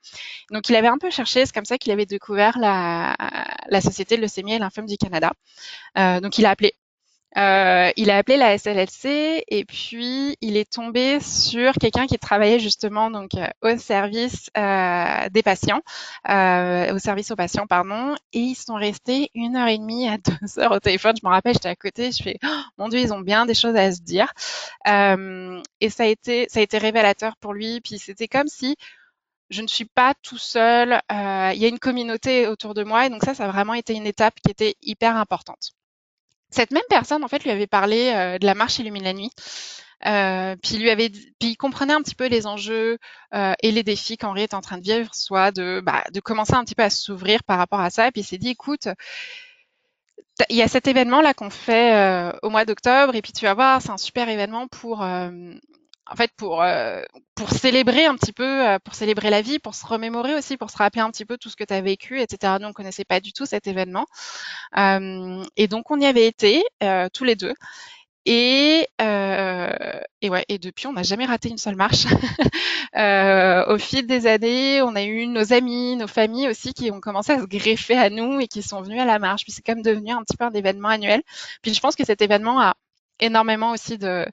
Donc, 0.51 0.69
il 0.69 0.77
avait 0.77 0.89
un 0.89 0.99
peu 0.99 1.11
cherché. 1.11 1.45
C'est 1.47 1.55
comme 1.55 1.65
ça 1.65 1.79
qu'il 1.79 1.93
avait 1.93 2.07
découvert 2.07 2.59
la, 2.59 3.17
la 3.69 3.81
Société 3.81 4.17
de 4.17 4.23
leucémie 4.23 4.55
et 4.55 4.61
du 4.87 4.97
Canada. 4.97 5.33
Euh, 5.99 6.21
donc, 6.21 6.39
il 6.39 6.47
a 6.47 6.51
appelé 6.51 6.75
euh, 7.37 7.91
il 7.97 8.11
a 8.11 8.19
appelé 8.19 8.37
la 8.37 8.57
SLLC 8.57 9.45
et 9.49 9.65
puis 9.65 10.37
il 10.41 10.57
est 10.57 10.71
tombé 10.71 11.19
sur 11.21 11.73
quelqu'un 11.75 12.07
qui 12.07 12.19
travaillait 12.19 12.61
justement 12.61 13.11
donc 13.11 13.35
euh, 13.35 13.49
au 13.63 13.77
service 13.77 14.51
euh, 14.57 15.29
des 15.31 15.43
patients, 15.43 15.81
au 16.29 16.99
service 16.99 17.31
aux 17.33 17.37
patients 17.37 17.67
pardon, 17.67 18.15
et 18.33 18.39
ils 18.39 18.55
sont 18.55 18.75
restés 18.75 19.31
une 19.35 19.57
heure 19.57 19.69
et 19.69 19.79
demie 19.79 20.09
à 20.09 20.19
deux 20.19 20.59
heures 20.61 20.73
au 20.73 20.81
téléphone. 20.81 21.15
Je 21.21 21.27
me 21.27 21.33
rappelle, 21.33 21.55
j'étais 21.55 21.69
à 21.69 21.77
côté, 21.77 22.13
je 22.13 22.23
fais 22.23 22.39
oh, 22.45 22.61
mon 22.79 22.89
Dieu, 22.89 23.01
ils 23.01 23.13
ont 23.13 23.21
bien 23.21 23.47
des 23.47 23.55
choses 23.55 23.77
à 23.77 23.91
se 23.93 24.01
dire. 24.03 24.33
et 24.87 25.91
ça 25.91 26.05
a 26.05 26.07
été 26.07 26.47
ça 26.49 26.61
a 26.61 26.63
été 26.63 26.79
révélateur 26.79 27.37
pour 27.39 27.53
lui. 27.53 27.81
Puis 27.81 27.99
c'était 27.99 28.29
comme 28.29 28.49
si 28.49 28.77
je 29.51 29.63
ne 29.63 29.67
suis 29.69 29.87
pas 29.87 30.15
tout 30.23 30.39
seul. 30.39 31.01
Il 31.11 31.59
y 31.59 31.65
a 31.65 31.69
une 31.69 31.79
communauté 31.81 32.47
autour 32.47 32.75
de 32.75 32.85
moi 32.85 33.07
et 33.07 33.11
donc 33.11 33.25
ça, 33.25 33.35
ça 33.35 33.45
a 33.47 33.49
vraiment 33.49 33.75
été 33.75 33.95
une 33.95 34.07
étape 34.07 34.35
qui 34.45 34.51
était 34.51 34.77
hyper 34.83 35.17
importante. 35.17 35.73
Cette 36.55 36.71
même 36.71 36.85
personne, 36.89 37.25
en 37.25 37.29
fait, 37.29 37.43
lui 37.43 37.51
avait 37.51 37.67
parlé 37.67 38.13
euh, 38.15 38.39
de 38.39 38.47
la 38.47 38.55
marche 38.55 38.79
illumine 38.79 39.03
la 39.03 39.13
nuit. 39.13 39.31
Euh, 40.07 40.55
puis 40.63 40.77
lui 40.77 40.89
avait, 40.89 41.11
il 41.41 41.57
comprenait 41.57 41.95
un 41.95 42.01
petit 42.01 42.15
peu 42.15 42.29
les 42.29 42.47
enjeux 42.47 42.99
euh, 43.35 43.55
et 43.61 43.73
les 43.73 43.83
défis 43.83 44.17
qu'Henri 44.17 44.43
est 44.43 44.55
en 44.55 44.61
train 44.61 44.79
de 44.79 44.85
vivre, 44.85 45.13
soit 45.13 45.51
de, 45.51 45.83
bah, 45.85 46.05
de 46.13 46.21
commencer 46.21 46.55
un 46.55 46.63
petit 46.63 46.77
peu 46.77 46.85
à 46.85 46.91
s'ouvrir 46.91 47.43
par 47.43 47.59
rapport 47.59 47.81
à 47.81 47.91
ça. 47.91 48.07
Et 48.07 48.13
puis 48.13 48.21
il 48.21 48.25
s'est 48.25 48.39
dit, 48.39 48.51
écoute, 48.51 48.87
il 50.49 50.57
y 50.57 50.63
a 50.63 50.69
cet 50.69 50.87
événement 50.87 51.21
là 51.23 51.35
qu'on 51.35 51.51
fait 51.51 52.33
au 52.43 52.51
mois 52.51 52.65
d'octobre, 52.65 53.17
et 53.17 53.23
puis 53.23 53.33
tu 53.33 53.47
vas 53.47 53.55
voir, 53.55 53.83
c'est 53.83 53.91
un 53.91 53.97
super 53.97 54.29
événement 54.29 54.69
pour 54.69 55.05
en 56.07 56.17
fait, 56.17 56.31
pour, 56.37 56.63
euh, 56.63 57.03
pour 57.35 57.51
célébrer 57.51 58.05
un 58.05 58.15
petit 58.17 58.33
peu, 58.33 58.69
euh, 58.69 58.79
pour 58.79 58.95
célébrer 58.95 59.31
la 59.31 59.41
vie, 59.41 59.59
pour 59.59 59.75
se 59.75 59.87
remémorer 59.87 60.35
aussi, 60.35 60.57
pour 60.57 60.71
se 60.71 60.77
rappeler 60.77 61.01
un 61.01 61.11
petit 61.11 61.25
peu 61.25 61.39
tout 61.39 61.49
ce 61.49 61.57
que 61.57 61.65
tu 61.65 61.73
as 61.73 61.81
vécu, 61.81 62.21
etc. 62.21 62.55
Nous, 62.61 62.69
on 62.69 62.73
connaissait 62.73 63.05
pas 63.05 63.21
du 63.21 63.33
tout 63.33 63.47
cet 63.47 63.67
événement. 63.67 64.07
Euh, 64.77 65.43
et 65.57 65.69
donc, 65.69 65.91
on 65.91 66.01
y 66.01 66.07
avait 66.07 66.27
été 66.27 66.63
tous 67.13 67.25
les 67.25 67.37
deux. 67.37 67.55
Et, 68.27 68.87
et 69.01 70.31
ouais, 70.31 70.45
et 70.49 70.59
depuis, 70.59 70.87
on 70.87 70.93
n'a 70.95 71.03
jamais 71.03 71.27
raté 71.27 71.49
une 71.51 71.59
seule 71.59 71.77
marche. 71.77 72.07
au 73.69 73.79
fil 73.79 74.07
des 74.07 74.27
années, 74.27 74.83
on 74.83 74.95
a 74.97 75.03
eu 75.03 75.27
nos 75.27 75.53
amis, 75.53 75.97
nos 75.97 76.07
familles 76.07 76.49
aussi 76.49 76.75
qui 76.75 76.91
ont 76.91 77.01
commencé 77.01 77.33
à 77.33 77.41
se 77.41 77.47
greffer 77.47 77.97
à 77.97 78.11
nous 78.11 78.41
et 78.41 78.49
qui 78.49 78.63
sont 78.63 78.83
venus 78.83 79.01
à 79.01 79.05
la 79.07 79.19
marche. 79.19 79.45
Puis 79.45 79.53
c'est 79.53 79.65
comme 79.65 79.83
devenu 79.83 80.13
un 80.13 80.23
petit 80.23 80.37
peu 80.37 80.45
un 80.45 80.53
événement 80.53 80.89
annuel. 80.89 81.23
Puis 81.63 81.75
je 81.75 81.81
pense 81.81 81.97
que 81.97 82.05
cet 82.05 82.23
événement 82.23 82.61
a 82.61 82.75
énormément 83.21 83.73
aussi 83.73 83.99
de 83.99 84.27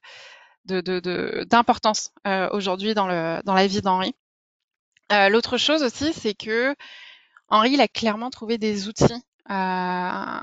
d'importance 0.65 2.12
de, 2.26 2.30
euh, 2.30 2.50
aujourd'hui 2.52 2.93
dans, 2.93 3.41
dans 3.43 3.54
la 3.54 3.67
vie 3.67 3.82
d'Henri. 3.82 4.15
Euh, 5.12 5.30
l'autre 5.30 5.58
chose 5.58 5.84
aussi, 5.84 6.13
c'est 6.13 6.34
que 6.34 6.76
Henri, 7.50 7.71
il 7.71 7.82
a 7.82 7.88
clairement 7.88 8.30
trouvé 8.30 8.58
des 8.58 8.88
outils 8.88 9.24
euh, 9.50 10.39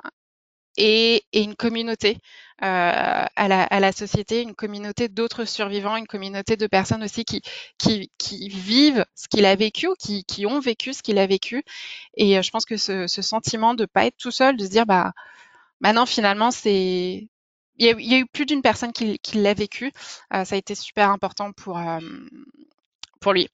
et, 0.77 1.25
et, 1.33 1.43
une 1.43 1.57
communauté 1.57 2.19
à, 2.61 3.29
la, 3.37 3.63
à, 3.63 3.81
la, 3.81 3.93
société, 3.93 4.43
une 4.43 4.55
communauté 4.55 5.09
d'autres 5.09 5.45
survivants, 5.45 5.97
une 5.97 6.07
communauté 6.07 6.57
de 6.57 6.67
personnes 6.67 7.05
aussi 7.05 7.25
qui, 7.25 7.41
qui, 7.79 8.11
qui 8.19 8.49
vivent 8.49 9.07
ce 9.15 9.29
qu'il 9.29 9.47
a 9.47 9.55
vécu 9.55 9.89
qui, 9.99 10.25
qui, 10.25 10.45
ont 10.45 10.61
vécu 10.61 10.93
ce 10.93 11.03
qu'il 11.03 11.19
a 11.19 11.27
vécu. 11.27 11.65
Et 12.17 12.43
je 12.43 12.51
pense 12.51 12.65
que 12.65 12.77
ce, 12.77 13.07
ce 13.07 13.23
sentiment 13.23 13.75
de 13.75 13.87
pas 13.87 14.07
être 14.07 14.17
tout 14.19 14.33
seul, 14.33 14.57
de 14.57 14.65
se 14.65 14.71
dire 14.71 14.87
bah 14.87 15.13
maintenant 15.81 16.07
finalement 16.07 16.51
c'est 16.51 17.29
il 17.79 17.87
y, 18.01 18.15
a, 18.15 18.19
eu 18.19 18.27
plus 18.27 18.47
d'une 18.47 18.63
personne 18.63 18.93
qui, 18.93 19.19
l'a 19.35 19.55
vécu. 19.55 19.93
Euh, 20.35 20.45
ça 20.45 20.55
a 20.55 20.59
été 20.59 20.75
super 20.75 21.11
important 21.11 21.53
pour, 21.53 21.79
euh, 21.79 22.01
pour 23.21 23.33
lui. 23.33 23.49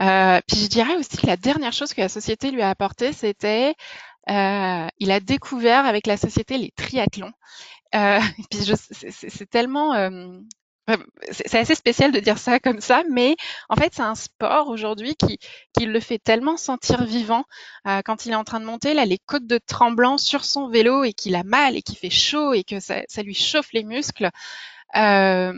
Euh, 0.00 0.40
puis 0.48 0.56
je 0.58 0.66
dirais 0.66 0.96
aussi 0.96 1.16
que 1.16 1.26
la 1.26 1.36
dernière 1.36 1.72
chose 1.72 1.92
que 1.92 2.00
la 2.00 2.08
société 2.08 2.50
lui 2.50 2.62
a 2.62 2.70
apporté, 2.70 3.12
c'était 3.12 3.74
il 4.28 5.10
a 5.10 5.20
découvert 5.20 5.86
avec 5.86 6.06
la 6.06 6.16
société 6.16 6.58
les 6.58 6.72
triathlons. 6.72 7.32
Puis 8.50 8.60
c'est 9.10 9.48
tellement 9.48 9.94
c'est 11.30 11.58
assez 11.58 11.74
spécial 11.74 12.12
de 12.12 12.20
dire 12.20 12.38
ça 12.38 12.60
comme 12.60 12.80
ça, 12.80 13.02
mais 13.10 13.36
en 13.68 13.76
fait, 13.76 13.92
c'est 13.94 14.02
un 14.02 14.14
sport 14.14 14.68
aujourd'hui 14.68 15.16
qui, 15.16 15.38
qui 15.76 15.86
le 15.86 16.00
fait 16.00 16.18
tellement 16.18 16.56
sentir 16.56 17.04
vivant 17.04 17.44
euh, 17.86 18.02
quand 18.04 18.26
il 18.26 18.32
est 18.32 18.36
en 18.36 18.44
train 18.44 18.60
de 18.60 18.64
monter 18.64 18.94
là 18.94 19.04
les 19.04 19.18
côtes 19.18 19.46
de 19.46 19.58
Tremblant 19.58 20.18
sur 20.18 20.44
son 20.44 20.68
vélo 20.68 21.04
et 21.04 21.12
qu'il 21.12 21.34
a 21.34 21.42
mal 21.42 21.76
et 21.76 21.82
qu'il 21.82 21.96
fait 21.96 22.10
chaud 22.10 22.52
et 22.52 22.62
que 22.62 22.78
ça, 22.80 23.02
ça 23.08 23.22
lui 23.22 23.34
chauffe 23.34 23.72
les 23.72 23.84
muscles. 23.84 24.30
Euh, 24.96 25.52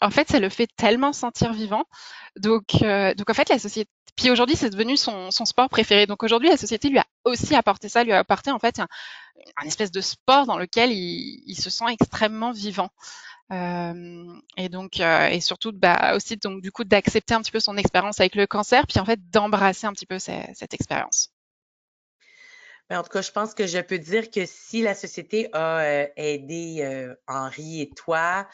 en 0.00 0.10
fait, 0.10 0.30
ça 0.30 0.38
le 0.38 0.48
fait 0.48 0.68
tellement 0.76 1.12
sentir 1.12 1.52
vivant. 1.52 1.84
Donc, 2.36 2.82
euh, 2.82 3.14
donc 3.14 3.28
en 3.28 3.34
fait, 3.34 3.48
la 3.48 3.58
société. 3.58 3.90
Puis 4.16 4.30
aujourd'hui, 4.30 4.56
c'est 4.56 4.70
devenu 4.70 4.96
son, 4.96 5.30
son, 5.30 5.44
sport 5.44 5.68
préféré. 5.68 6.06
Donc 6.06 6.22
aujourd'hui, 6.22 6.48
la 6.48 6.56
société 6.56 6.88
lui 6.88 6.98
a 6.98 7.06
aussi 7.24 7.54
apporté 7.54 7.88
ça, 7.88 8.04
lui 8.04 8.12
a 8.12 8.18
apporté 8.18 8.50
en 8.50 8.58
fait 8.58 8.78
un, 8.78 8.88
un 9.56 9.66
espèce 9.66 9.90
de 9.90 10.00
sport 10.00 10.46
dans 10.46 10.58
lequel 10.58 10.90
il, 10.90 11.42
il 11.46 11.54
se 11.54 11.70
sent 11.70 11.84
extrêmement 11.90 12.52
vivant. 12.52 12.90
Euh, 13.52 14.40
et 14.56 14.68
donc, 14.68 15.00
euh, 15.00 15.26
et 15.26 15.40
surtout, 15.40 15.72
bah, 15.72 16.12
aussi, 16.14 16.36
donc, 16.36 16.62
du 16.62 16.70
coup, 16.70 16.84
d'accepter 16.84 17.34
un 17.34 17.40
petit 17.40 17.50
peu 17.50 17.60
son 17.60 17.76
expérience 17.76 18.20
avec 18.20 18.34
le 18.34 18.46
cancer, 18.46 18.86
puis 18.86 19.00
en 19.00 19.04
fait, 19.04 19.18
d'embrasser 19.30 19.86
un 19.86 19.92
petit 19.92 20.06
peu 20.06 20.18
cette 20.18 20.74
expérience. 20.74 21.32
Ben, 22.88 23.00
en 23.00 23.02
tout 23.02 23.10
cas, 23.10 23.22
je 23.22 23.30
pense 23.30 23.54
que 23.54 23.66
je 23.66 23.78
peux 23.78 23.98
dire 23.98 24.30
que 24.30 24.46
si 24.46 24.82
la 24.82 24.94
société 24.94 25.48
a 25.52 25.80
euh, 25.80 26.06
aidé 26.16 27.14
Henri 27.26 27.82
et 27.82 27.90
toi, 27.90 28.46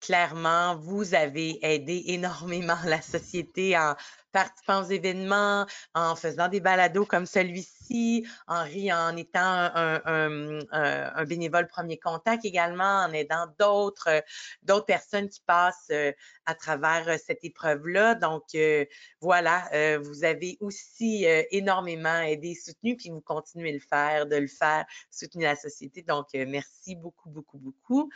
clairement, 0.00 0.76
vous 0.76 1.14
avez 1.14 1.58
aidé 1.64 2.04
énormément 2.06 2.78
la 2.84 3.00
société 3.00 3.76
en 3.76 3.94
participant 4.36 4.82
aux 4.82 4.90
événements, 4.90 5.64
en 5.94 6.14
faisant 6.14 6.48
des 6.48 6.60
balados 6.60 7.06
comme 7.06 7.24
celui-ci, 7.24 8.26
Henri 8.46 8.92
en 8.92 9.16
étant 9.16 9.70
un, 9.74 11.24
bénévole 11.24 11.66
premier 11.68 11.98
contact 11.98 12.44
également, 12.44 13.04
en 13.04 13.12
aidant 13.12 13.46
d'autres 13.58 14.22
d'autres 14.62 14.84
personnes 14.84 15.30
qui 15.30 15.40
passent 15.46 15.88
euh, 15.90 16.12
à 16.44 16.54
travers 16.54 17.08
euh, 17.08 17.16
cette 17.24 17.44
épreuve-là. 17.44 18.14
Donc, 18.14 18.44
euh, 18.54 18.84
voilà, 19.20 19.68
vous 19.98 20.24
avez 20.24 20.58
aussi 20.60 21.24
énormément 21.50 22.20
aidé 22.20 22.54
soutenu, 22.54 22.96
puis 22.96 23.10
vous 23.10 23.20
continuez 23.20 23.72
le 23.72 23.80
faire, 23.80 24.26
de 24.26 24.36
le 24.36 24.46
faire, 24.46 24.84
soutenir 25.10 25.48
la 25.50 25.56
société. 25.56 26.02
Donc, 26.02 26.26
merci 26.34 26.94
beaucoup, 26.94 27.30
beaucoup, 27.30 27.58
beaucoup. 27.58 28.10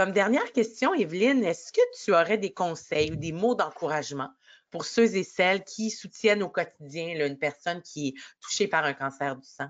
Comme 0.00 0.12
dernière 0.12 0.50
question, 0.52 0.94
Evelyne, 0.94 1.44
est-ce 1.44 1.74
que 1.74 2.02
tu 2.02 2.14
aurais 2.14 2.38
des 2.38 2.54
conseils 2.54 3.12
ou 3.12 3.16
des 3.16 3.32
mots 3.32 3.54
d'encouragement 3.54 4.30
pour 4.70 4.86
ceux 4.86 5.14
et 5.14 5.24
celles 5.24 5.62
qui 5.62 5.90
soutiennent 5.90 6.42
au 6.42 6.48
quotidien 6.48 7.26
une 7.26 7.36
personne 7.36 7.82
qui 7.82 8.08
est 8.08 8.14
touchée 8.40 8.66
par 8.66 8.86
un 8.86 8.94
cancer 8.94 9.36
du 9.36 9.46
sang? 9.46 9.66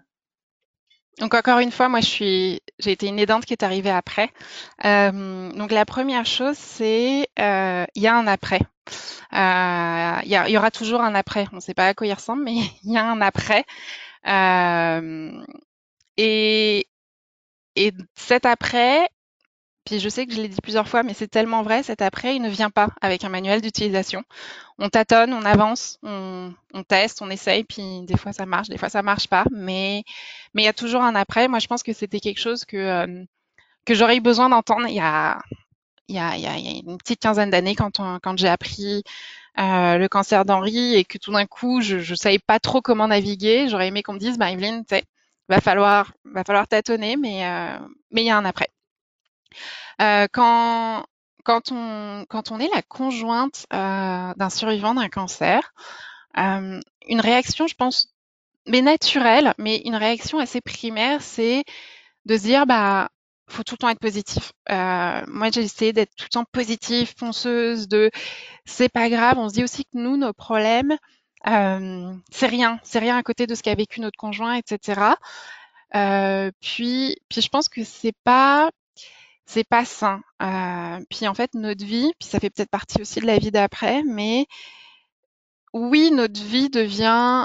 Donc 1.18 1.34
encore 1.34 1.58
une 1.58 1.72
fois, 1.72 1.88
moi 1.88 1.98
je 2.00 2.06
suis, 2.06 2.62
j'ai 2.78 2.92
été 2.92 3.08
une 3.08 3.18
aidante 3.18 3.44
qui 3.44 3.54
est 3.54 3.64
arrivée 3.64 3.90
après. 3.90 4.30
Euh, 4.84 5.50
donc 5.50 5.72
la 5.72 5.84
première 5.84 6.26
chose, 6.26 6.56
c'est 6.56 7.28
euh, 7.40 7.84
il 7.96 8.02
y 8.02 8.06
a 8.06 8.14
un 8.14 8.28
après. 8.28 8.60
Euh, 9.32 10.20
il 10.22 10.52
y, 10.52 10.56
aura 10.56 10.70
toujours 10.70 11.00
un 11.00 11.16
après. 11.16 11.46
On 11.50 11.56
ne 11.56 11.60
sait 11.60 11.74
pas 11.74 11.88
à 11.88 11.94
quoi 11.94 12.06
il 12.06 12.14
ressemble, 12.14 12.44
mais 12.44 12.54
il 12.84 12.92
y 12.92 12.96
a 12.96 13.04
un 13.04 13.20
après. 13.20 13.64
et 16.16 16.86
et 17.76 17.92
cet 18.14 18.46
après, 18.46 19.08
puis 19.90 19.98
je 19.98 20.08
sais 20.08 20.24
que 20.24 20.32
je 20.32 20.40
l'ai 20.40 20.46
dit 20.46 20.60
plusieurs 20.62 20.86
fois, 20.86 21.02
mais 21.02 21.14
c'est 21.14 21.26
tellement 21.26 21.64
vrai, 21.64 21.82
cet 21.82 22.00
après, 22.00 22.36
il 22.36 22.42
ne 22.42 22.48
vient 22.48 22.70
pas 22.70 22.90
avec 23.00 23.24
un 23.24 23.28
manuel 23.28 23.60
d'utilisation. 23.60 24.22
On 24.78 24.88
tâtonne, 24.88 25.32
on 25.32 25.44
avance, 25.44 25.98
on, 26.04 26.54
teste, 26.86 27.22
on 27.22 27.28
essaye, 27.28 27.64
puis 27.64 28.02
des 28.02 28.16
fois 28.16 28.32
ça 28.32 28.46
marche, 28.46 28.68
des 28.68 28.78
fois 28.78 28.88
ça 28.88 29.02
marche 29.02 29.26
pas, 29.26 29.44
mais 29.50 30.04
mais 30.54 30.62
il 30.62 30.64
y 30.66 30.68
a 30.68 30.72
toujours 30.72 31.02
un 31.02 31.16
après. 31.16 31.48
Moi, 31.48 31.58
je 31.58 31.66
pense 31.66 31.82
que 31.82 31.92
c'était 31.92 32.20
quelque 32.20 32.38
chose 32.38 32.64
que 32.64 32.76
euh, 32.76 33.24
que 33.84 33.94
j'aurais 33.94 34.18
eu 34.18 34.20
besoin 34.20 34.48
d'entendre 34.48 34.86
il 34.86 34.94
y 34.94 35.00
a 35.00 35.40
il 36.08 36.14
y 36.16 36.18
a, 36.20 36.36
il 36.36 36.42
y 36.42 36.46
a, 36.46 36.56
une 36.56 36.98
petite 36.98 37.20
quinzaine 37.20 37.50
d'années 37.50 37.74
quand 37.74 38.00
quand 38.22 38.38
j'ai 38.38 38.48
appris 38.48 39.02
euh, 39.58 39.98
le 39.98 40.08
cancer 40.08 40.44
d'Henri 40.44 40.94
et 40.94 41.04
que 41.04 41.18
tout 41.18 41.32
d'un 41.32 41.46
coup 41.46 41.80
je 41.80 41.96
ne 41.96 42.16
savais 42.16 42.38
pas 42.38 42.60
trop 42.60 42.80
comment 42.80 43.08
naviguer. 43.08 43.68
J'aurais 43.68 43.88
aimé 43.88 44.02
qu'on 44.04 44.14
me 44.14 44.20
dise, 44.20 44.38
bah 44.38 44.52
Evelyne, 44.52 44.84
va 45.48 45.60
falloir 45.60 46.12
va 46.24 46.44
falloir 46.44 46.68
tâtonner, 46.68 47.16
mais 47.16 47.44
euh, 47.46 47.78
mais 48.12 48.22
il 48.22 48.26
y 48.26 48.30
a 48.30 48.38
un 48.38 48.44
après. 48.44 48.68
Euh, 50.00 50.26
quand, 50.32 51.04
quand, 51.44 51.72
on, 51.72 52.24
quand 52.28 52.50
on 52.50 52.58
est 52.60 52.70
la 52.74 52.82
conjointe 52.82 53.66
euh, 53.72 54.32
d'un 54.36 54.50
survivant 54.50 54.94
d'un 54.94 55.08
cancer, 55.08 55.72
euh, 56.38 56.80
une 57.08 57.20
réaction, 57.20 57.66
je 57.66 57.74
pense, 57.74 58.08
mais 58.66 58.82
naturelle, 58.82 59.54
mais 59.58 59.78
une 59.84 59.96
réaction 59.96 60.38
assez 60.38 60.60
primaire, 60.60 61.22
c'est 61.22 61.64
de 62.26 62.36
se 62.36 62.42
dire, 62.42 62.66
bah, 62.66 63.10
faut 63.48 63.62
tout 63.64 63.74
le 63.74 63.78
temps 63.78 63.88
être 63.88 64.00
positif. 64.00 64.52
Euh, 64.70 65.22
moi, 65.26 65.50
j'ai 65.52 65.62
essayé 65.62 65.92
d'être 65.92 66.14
tout 66.16 66.26
le 66.26 66.30
temps 66.30 66.44
positive, 66.52 67.12
fonceuse, 67.16 67.88
de 67.88 68.10
c'est 68.64 68.88
pas 68.88 69.08
grave. 69.08 69.38
On 69.38 69.48
se 69.48 69.54
dit 69.54 69.64
aussi 69.64 69.84
que 69.84 69.98
nous, 69.98 70.16
nos 70.16 70.32
problèmes, 70.32 70.96
euh, 71.46 72.14
c'est 72.30 72.46
rien, 72.46 72.78
c'est 72.84 72.98
rien 72.98 73.16
à 73.16 73.22
côté 73.22 73.46
de 73.46 73.54
ce 73.54 73.62
qu'a 73.62 73.74
vécu 73.74 74.00
notre 74.00 74.18
conjoint, 74.18 74.54
etc. 74.54 75.00
Euh, 75.94 76.50
puis, 76.60 77.16
puis 77.28 77.40
je 77.40 77.48
pense 77.48 77.68
que 77.68 77.82
c'est 77.84 78.14
pas 78.24 78.70
c'est 79.50 79.64
pas 79.64 79.84
sain. 79.84 80.22
Euh, 80.42 81.04
puis 81.10 81.26
en 81.26 81.34
fait, 81.34 81.54
notre 81.54 81.84
vie, 81.84 82.12
puis 82.20 82.28
ça 82.28 82.38
fait 82.38 82.50
peut-être 82.50 82.70
partie 82.70 83.00
aussi 83.00 83.20
de 83.20 83.26
la 83.26 83.38
vie 83.38 83.50
d'après, 83.50 84.02
mais 84.04 84.46
oui, 85.72 86.10
notre 86.12 86.40
vie 86.40 86.70
devient 86.70 87.44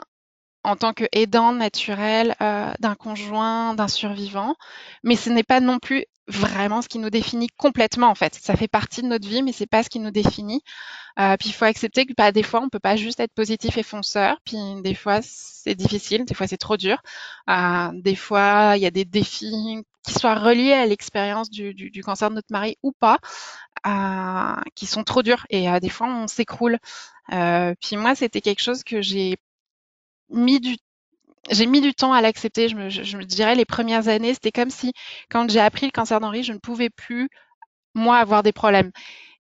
en 0.63 0.75
tant 0.75 0.93
que 0.93 1.05
aidant 1.11 1.51
naturel 1.51 2.35
euh, 2.41 2.73
d'un 2.79 2.95
conjoint, 2.95 3.73
d'un 3.75 3.87
survivant, 3.87 4.55
mais 5.03 5.15
ce 5.15 5.29
n'est 5.29 5.43
pas 5.43 5.59
non 5.59 5.79
plus 5.79 6.05
vraiment 6.27 6.81
ce 6.81 6.87
qui 6.87 6.97
nous 6.99 7.11
définit 7.11 7.49
complètement 7.57 8.07
en 8.07 8.15
fait. 8.15 8.35
Ça 8.35 8.55
fait 8.55 8.67
partie 8.67 9.01
de 9.01 9.07
notre 9.07 9.27
vie, 9.27 9.43
mais 9.43 9.51
c'est 9.51 9.67
pas 9.67 9.83
ce 9.83 9.89
qui 9.89 9.99
nous 9.99 10.11
définit. 10.11 10.61
Euh, 11.19 11.37
puis 11.37 11.49
il 11.49 11.53
faut 11.53 11.65
accepter 11.65 12.05
que 12.05 12.13
bah, 12.17 12.31
des 12.31 12.43
fois 12.43 12.61
on 12.61 12.69
peut 12.69 12.79
pas 12.79 12.95
juste 12.95 13.19
être 13.19 13.33
positif 13.33 13.77
et 13.77 13.83
fonceur, 13.83 14.37
puis 14.45 14.57
des 14.83 14.95
fois 14.95 15.19
c'est 15.23 15.75
difficile, 15.75 16.25
des 16.25 16.33
fois 16.35 16.47
c'est 16.47 16.57
trop 16.57 16.77
dur, 16.77 17.01
des 17.93 18.15
fois 18.15 18.73
il 18.75 18.81
y 18.81 18.87
a 18.87 18.91
des 18.91 19.05
défis 19.05 19.85
qui 20.05 20.13
soient 20.13 20.35
reliés 20.35 20.73
à 20.73 20.85
l'expérience 20.85 21.49
du, 21.49 21.73
du, 21.73 21.89
du, 21.89 22.03
cancer 22.03 22.29
de 22.29 22.35
notre 22.35 22.51
mari 22.51 22.77
ou 22.83 22.91
pas, 22.91 23.19
euh, 23.87 24.61
qui 24.75 24.85
sont 24.85 25.03
trop 25.03 25.23
durs 25.23 25.45
et 25.49 25.69
euh, 25.69 25.79
des 25.79 25.89
fois 25.89 26.07
on 26.07 26.27
s'écroule. 26.27 26.77
Euh, 27.33 27.73
puis 27.81 27.97
moi 27.97 28.15
c'était 28.15 28.41
quelque 28.41 28.61
chose 28.61 28.83
que 28.83 29.01
j'ai 29.01 29.37
mis 30.29 30.59
du 30.59 30.77
j'ai 31.51 31.67
mis 31.67 31.81
du 31.81 31.93
temps 31.93 32.13
à 32.13 32.21
l'accepter. 32.21 32.69
Je 32.69 32.75
me, 32.75 32.89
je, 32.89 33.17
me, 33.17 33.23
dirais 33.23 33.55
les 33.55 33.65
premières 33.65 34.07
années, 34.07 34.33
c'était 34.33 34.51
comme 34.51 34.71
si 34.71 34.93
quand 35.29 35.49
j'ai 35.49 35.59
appris 35.59 35.85
le 35.85 35.91
cancer 35.91 36.19
d'Henri, 36.19 36.43
je 36.43 36.53
ne 36.53 36.57
pouvais 36.57 36.89
plus 36.89 37.29
moi 37.93 38.17
avoir 38.17 38.43
des 38.43 38.51
problèmes. 38.51 38.91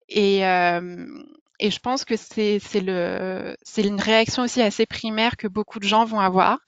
Et, 0.09 0.45
euh, 0.45 1.07
et 1.59 1.71
je 1.71 1.79
pense 1.79 2.05
que 2.05 2.15
c'est 2.17 2.59
une 3.77 4.01
réaction 4.01 4.43
aussi 4.43 4.61
assez 4.61 4.85
primaire 4.85 5.37
que 5.37 5.47
beaucoup 5.47 5.79
de 5.79 5.85
gens 5.85 6.05
vont 6.05 6.19
avoir. 6.19 6.59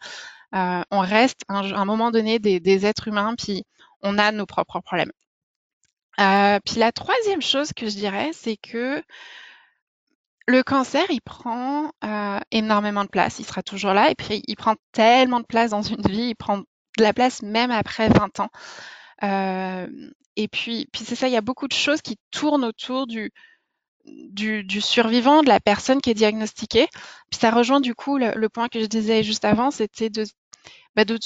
Euh, 0.55 0.81
on 0.91 0.99
reste 0.99 1.41
à 1.49 1.57
un, 1.57 1.73
un, 1.73 1.85
moment 1.85 2.11
donné 2.11 2.39
des, 2.39 2.59
des, 2.61 2.85
êtres 2.85 3.09
humains, 3.09 3.35
puis 3.37 3.63
on 4.05 4.17
a 4.17 4.31
nos 4.31 4.45
propres 4.45 4.79
problèmes. 4.79 5.11
Euh, 6.19 6.59
puis 6.65 6.75
la 6.79 6.91
troisième 6.91 7.41
chose 7.41 7.73
que 7.73 7.87
je 7.89 7.95
dirais, 7.95 8.31
c'est 8.33 8.57
que 8.57 9.03
le 10.47 10.63
cancer, 10.63 11.03
il 11.09 11.21
prend 11.21 11.91
euh, 12.03 12.39
énormément 12.51 13.03
de 13.03 13.09
place. 13.09 13.39
Il 13.39 13.45
sera 13.45 13.63
toujours 13.63 13.93
là 13.93 14.11
et 14.11 14.15
puis 14.15 14.43
il 14.47 14.55
prend 14.55 14.75
tellement 14.91 15.39
de 15.39 15.45
place 15.45 15.71
dans 15.71 15.81
une 15.81 16.01
vie. 16.03 16.29
Il 16.29 16.35
prend 16.35 16.59
de 16.59 17.03
la 17.03 17.13
place 17.13 17.41
même 17.41 17.71
après 17.71 18.09
20 18.09 18.39
ans. 18.39 18.49
Euh, 19.23 19.87
et 20.35 20.47
puis, 20.47 20.87
puis 20.91 21.03
c'est 21.03 21.15
ça, 21.15 21.27
il 21.27 21.33
y 21.33 21.37
a 21.37 21.41
beaucoup 21.41 21.67
de 21.67 21.73
choses 21.73 22.01
qui 22.01 22.17
tournent 22.31 22.65
autour 22.65 23.07
du, 23.07 23.31
du, 24.05 24.63
du, 24.63 24.81
survivant, 24.81 25.41
de 25.41 25.47
la 25.47 25.59
personne 25.59 26.01
qui 26.01 26.11
est 26.11 26.15
diagnostiquée. 26.15 26.87
Puis 27.31 27.39
ça 27.39 27.51
rejoint 27.51 27.81
du 27.81 27.95
coup 27.95 28.17
le, 28.17 28.47
point 28.49 28.69
que 28.69 28.79
je 28.79 28.85
disais 28.85 29.23
juste 29.23 29.45
avant, 29.45 29.71
c'était 29.71 30.09
de, 30.09 30.25
bah 30.95 31.05
de, 31.05 31.17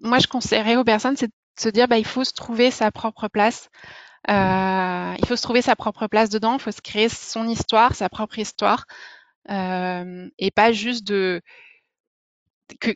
moi 0.00 0.18
je 0.18 0.26
conseillerais 0.26 0.76
aux 0.76 0.84
personnes, 0.84 1.16
c'est 1.16 1.28
de 1.28 1.32
se 1.58 1.68
dire, 1.68 1.88
bah, 1.88 1.98
il 1.98 2.06
faut 2.06 2.24
se 2.24 2.32
trouver 2.32 2.70
sa 2.70 2.90
propre 2.90 3.28
place. 3.28 3.70
Euh, 4.28 5.14
il 5.18 5.26
faut 5.26 5.36
se 5.36 5.42
trouver 5.42 5.62
sa 5.62 5.76
propre 5.76 6.08
place 6.08 6.30
dedans, 6.30 6.54
il 6.54 6.60
faut 6.60 6.72
se 6.72 6.80
créer 6.80 7.08
son 7.08 7.46
histoire, 7.48 7.94
sa 7.94 8.08
propre 8.08 8.38
histoire, 8.40 8.84
euh, 9.50 10.28
et 10.38 10.50
pas 10.50 10.72
juste 10.72 11.06
de 11.06 11.40
que 12.80 12.90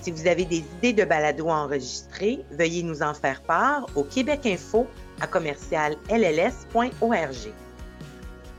Si 0.00 0.10
vous 0.10 0.26
avez 0.26 0.44
des 0.44 0.64
idées 0.78 0.92
de 0.92 1.04
balados 1.04 1.50
à 1.50 1.56
enregistrer, 1.56 2.44
veuillez 2.52 2.82
nous 2.82 3.02
en 3.02 3.14
faire 3.14 3.42
part 3.42 3.86
au 3.96 4.04
Québec 4.04 4.46
Info 4.46 4.86
à 5.20 5.26
commercial 5.26 5.96
lls.org. 6.08 7.52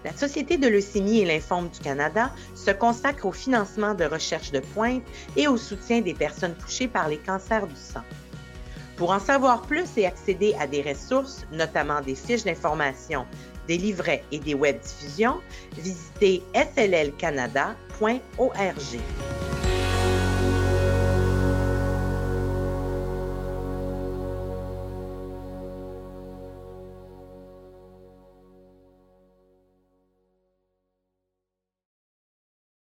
La 0.05 0.13
Société 0.15 0.57
de 0.57 0.67
leucémie 0.67 1.19
et 1.19 1.25
l'informe 1.25 1.69
du 1.69 1.79
Canada 1.79 2.31
se 2.55 2.71
consacre 2.71 3.25
au 3.25 3.31
financement 3.31 3.93
de 3.93 4.05
recherches 4.05 4.51
de 4.51 4.59
pointe 4.59 5.03
et 5.35 5.47
au 5.47 5.57
soutien 5.57 6.01
des 6.01 6.13
personnes 6.13 6.55
touchées 6.55 6.87
par 6.87 7.09
les 7.09 7.17
cancers 7.17 7.67
du 7.67 7.75
sang. 7.75 8.03
Pour 8.99 9.11
en 9.11 9.19
savoir 9.19 9.61
plus 9.61 9.87
et 9.95 10.05
accéder 10.05 10.53
à 10.59 10.67
des 10.67 10.81
ressources, 10.81 11.45
notamment 11.53 12.01
des 12.01 12.15
fiches 12.15 12.43
d'information, 12.43 13.25
des 13.65 13.77
livrets 13.77 14.25
et 14.29 14.39
des 14.39 14.53
web 14.53 14.77
diffusions, 14.81 15.39
visitez 15.77 16.43
sllcanada.org. 16.53 17.69